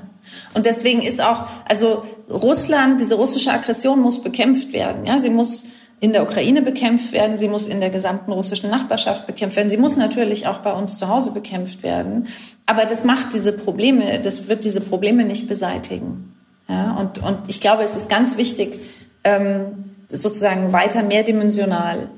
[0.54, 5.06] Und deswegen ist auch, also Russland, diese russische Aggression muss bekämpft werden.
[5.06, 5.66] Ja, sie muss
[6.04, 9.78] in der Ukraine bekämpft werden, sie muss in der gesamten russischen Nachbarschaft bekämpft werden, sie
[9.78, 12.28] muss natürlich auch bei uns zu Hause bekämpft werden.
[12.66, 16.36] Aber das macht diese Probleme, das wird diese Probleme nicht beseitigen.
[16.68, 18.78] Ja, und, und ich glaube, es ist ganz wichtig,
[19.24, 22.10] ähm, sozusagen weiter mehrdimensional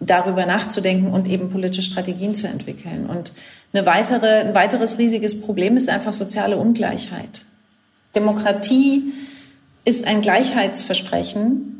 [0.00, 3.06] darüber nachzudenken und eben politische Strategien zu entwickeln.
[3.06, 3.32] Und
[3.72, 7.46] Eine weitere, ein weiteres riesiges Problem ist einfach soziale Ungleichheit.
[8.14, 9.14] Demokratie
[9.86, 11.77] ist ein Gleichheitsversprechen.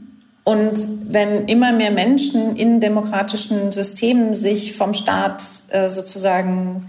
[0.49, 0.79] Und
[1.13, 6.87] wenn immer mehr Menschen in demokratischen Systemen sich vom Staat äh, sozusagen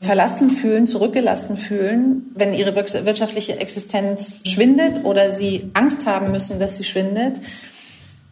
[0.00, 6.76] verlassen fühlen, zurückgelassen fühlen, wenn ihre wirtschaftliche Existenz schwindet oder sie Angst haben müssen, dass
[6.76, 7.38] sie schwindet,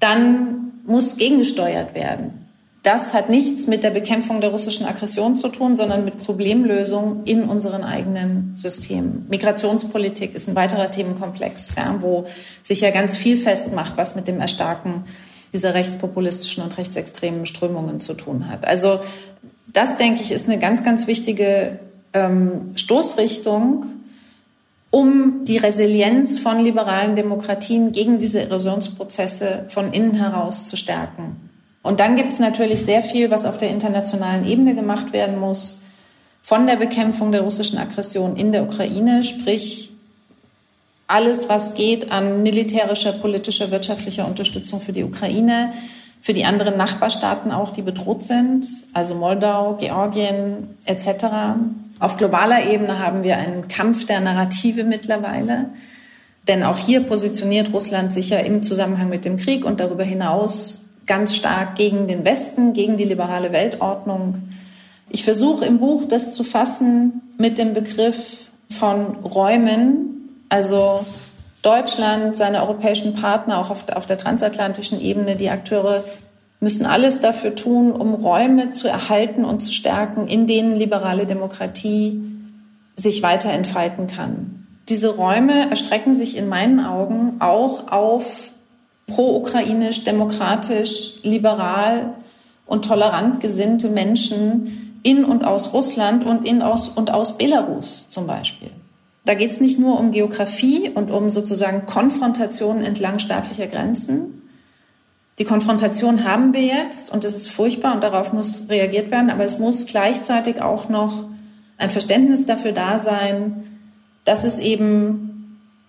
[0.01, 2.46] dann muss gegengesteuert werden.
[2.87, 7.43] Das hat nichts mit der Bekämpfung der russischen Aggression zu tun, sondern mit Problemlösung in
[7.43, 9.26] unseren eigenen Systemen.
[9.28, 12.26] Migrationspolitik ist ein weiterer Themenkomplex, ja, wo
[12.62, 15.03] sich ja ganz viel festmacht, was mit dem Erstarken
[15.53, 18.68] dieser rechtspopulistischen und rechtsextremen Strömungen zu tun hat.
[18.68, 19.01] Also
[19.66, 21.80] das, denke ich, ist eine ganz, ganz wichtige
[22.12, 23.87] ähm, Stoßrichtung,
[24.93, 31.47] um die Resilienz von liberalen Demokratien gegen diese Erosionsprozesse von innen heraus zu stärken.
[31.87, 35.80] Und dann gibt es natürlich sehr viel, was auf der internationalen Ebene gemacht werden muss,
[36.43, 39.93] von der Bekämpfung der russischen Aggression in der Ukraine, sprich
[41.07, 45.72] alles, was geht an militärischer, politischer, wirtschaftlicher Unterstützung für die Ukraine,
[46.20, 51.26] für die anderen Nachbarstaaten auch, die bedroht sind, also Moldau, Georgien etc.
[52.01, 55.66] Auf globaler Ebene haben wir einen Kampf der Narrative mittlerweile.
[56.49, 60.86] Denn auch hier positioniert Russland sich ja im Zusammenhang mit dem Krieg und darüber hinaus
[61.07, 64.43] ganz stark gegen den Westen, gegen die liberale Weltordnung.
[65.09, 71.05] Ich versuche im Buch das zu fassen mit dem Begriff von Räumen, also
[71.63, 76.05] Deutschland, seine europäischen Partner, auch auf, der transatlantischen Ebene, die Akteure
[76.61, 82.21] müssen alles dafür tun, um Räume zu erhalten und zu stärken, in denen liberale Demokratie
[82.97, 84.67] sich weiter entfalten kann.
[84.89, 88.53] Diese Räume erstrecken sich in meinen Augen auch auf
[89.07, 92.15] pro-ukrainisch, demokratisch, liberal
[92.67, 98.27] und tolerant gesinnte Menschen in und aus Russland und in aus und aus Belarus zum
[98.27, 98.71] Beispiel.
[99.25, 104.43] Da geht es nicht nur um Geografie und um sozusagen Konfrontationen entlang staatlicher Grenzen.
[105.39, 109.45] Die Konfrontation haben wir jetzt und das ist furchtbar und darauf muss reagiert werden, aber
[109.45, 111.25] es muss gleichzeitig auch noch
[111.77, 113.65] ein Verständnis dafür da sein,
[114.25, 115.26] dass es eben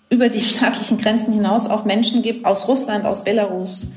[0.09, 3.87] über die staatlichen Grenzen hinaus auch Menschen gibt aus Russland, aus Belarus,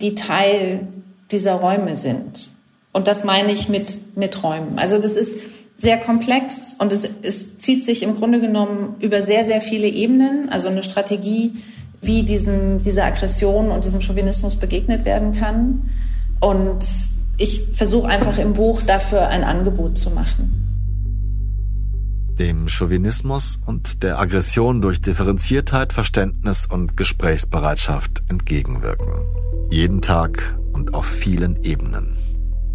[0.00, 0.88] die Teil
[1.30, 2.50] dieser Räume sind.
[2.92, 4.78] Und das meine ich mit, mit Räumen.
[4.78, 5.38] Also das ist
[5.76, 10.48] sehr komplex und es, es zieht sich im Grunde genommen über sehr, sehr viele Ebenen.
[10.48, 11.52] Also eine Strategie,
[12.02, 15.90] wie diesem, dieser Aggression und diesem Chauvinismus begegnet werden kann.
[16.40, 16.84] Und
[17.38, 20.59] ich versuche einfach im Buch dafür ein Angebot zu machen
[22.40, 29.12] dem Chauvinismus und der Aggression durch Differenziertheit, Verständnis und Gesprächsbereitschaft entgegenwirken.
[29.70, 32.16] Jeden Tag und auf vielen Ebenen.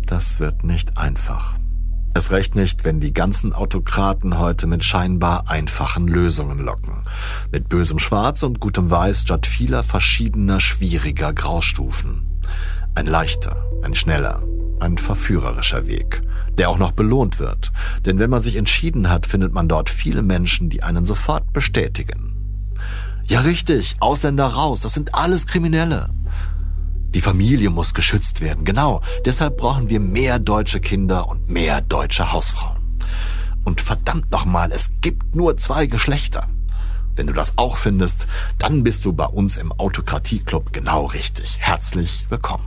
[0.06, 1.58] Das wird nicht einfach.
[2.14, 7.04] Es recht nicht, wenn die ganzen Autokraten heute mit scheinbar einfachen Lösungen locken.
[7.52, 12.40] Mit bösem Schwarz und gutem Weiß statt vieler verschiedener schwieriger Graustufen.
[12.94, 14.44] Ein leichter, ein schneller,
[14.80, 16.22] ein verführerischer Weg
[16.58, 17.72] der auch noch belohnt wird.
[18.06, 22.36] Denn wenn man sich entschieden hat, findet man dort viele Menschen, die einen sofort bestätigen.
[23.28, 26.10] Ja richtig, Ausländer raus, das sind alles Kriminelle.
[27.16, 29.02] Die Familie muss geschützt werden, genau.
[29.26, 32.78] Deshalb brauchen wir mehr deutsche Kinder und mehr deutsche Hausfrauen.
[33.64, 36.50] Und verdammt nochmal, es gibt nur zwei Geschlechter.
[37.16, 38.28] Wenn du das auch findest,
[38.60, 41.58] dann bist du bei uns im Autokratie-Club genau richtig.
[41.60, 42.66] Herzlich willkommen.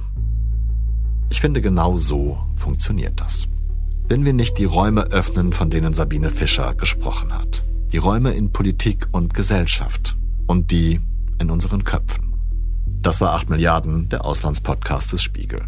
[1.28, 3.46] Ich finde, genau so funktioniert das
[4.08, 7.64] wenn wir nicht die Räume öffnen, von denen Sabine Fischer gesprochen hat.
[7.92, 11.00] Die Räume in Politik und Gesellschaft und die
[11.38, 12.34] in unseren Köpfen.
[13.02, 15.62] Das war 8 Milliarden, der Auslandspodcast des Spiegel.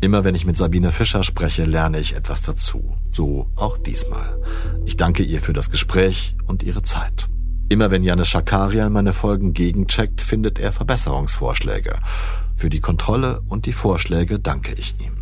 [0.00, 2.96] Immer wenn ich mit Sabine Fischer spreche, lerne ich etwas dazu.
[3.12, 4.40] So auch diesmal.
[4.84, 7.28] Ich danke ihr für das Gespräch und ihre Zeit.
[7.68, 11.98] Immer wenn Janis Schakarian meine Folgen gegencheckt, findet er Verbesserungsvorschläge.
[12.56, 15.17] Für die Kontrolle und die Vorschläge danke ich ihm.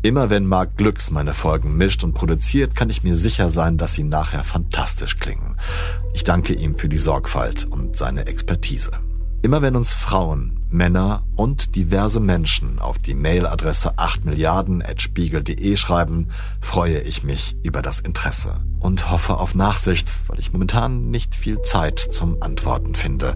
[0.00, 3.94] Immer wenn Marc Glücks meine Folgen mischt und produziert, kann ich mir sicher sein, dass
[3.94, 5.56] sie nachher fantastisch klingen.
[6.14, 8.92] Ich danke ihm für die Sorgfalt und seine Expertise.
[9.42, 16.28] Immer wenn uns Frauen, Männer und diverse Menschen auf die Mailadresse 8 Milliarden@spiegel.de schreiben,
[16.60, 21.62] freue ich mich über das Interesse und hoffe auf Nachsicht, weil ich momentan nicht viel
[21.62, 23.34] Zeit zum Antworten finde.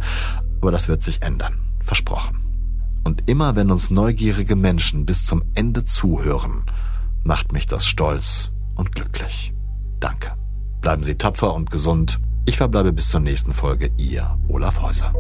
[0.61, 1.59] Aber das wird sich ändern.
[1.83, 2.42] Versprochen.
[3.05, 6.65] Und immer wenn uns neugierige Menschen bis zum Ende zuhören,
[7.25, 9.55] macht mich das stolz und glücklich.
[10.01, 10.33] Danke.
[10.81, 12.19] Bleiben Sie tapfer und gesund.
[12.45, 13.91] Ich verbleibe bis zur nächsten Folge.
[13.97, 15.15] Ihr Olaf Häuser.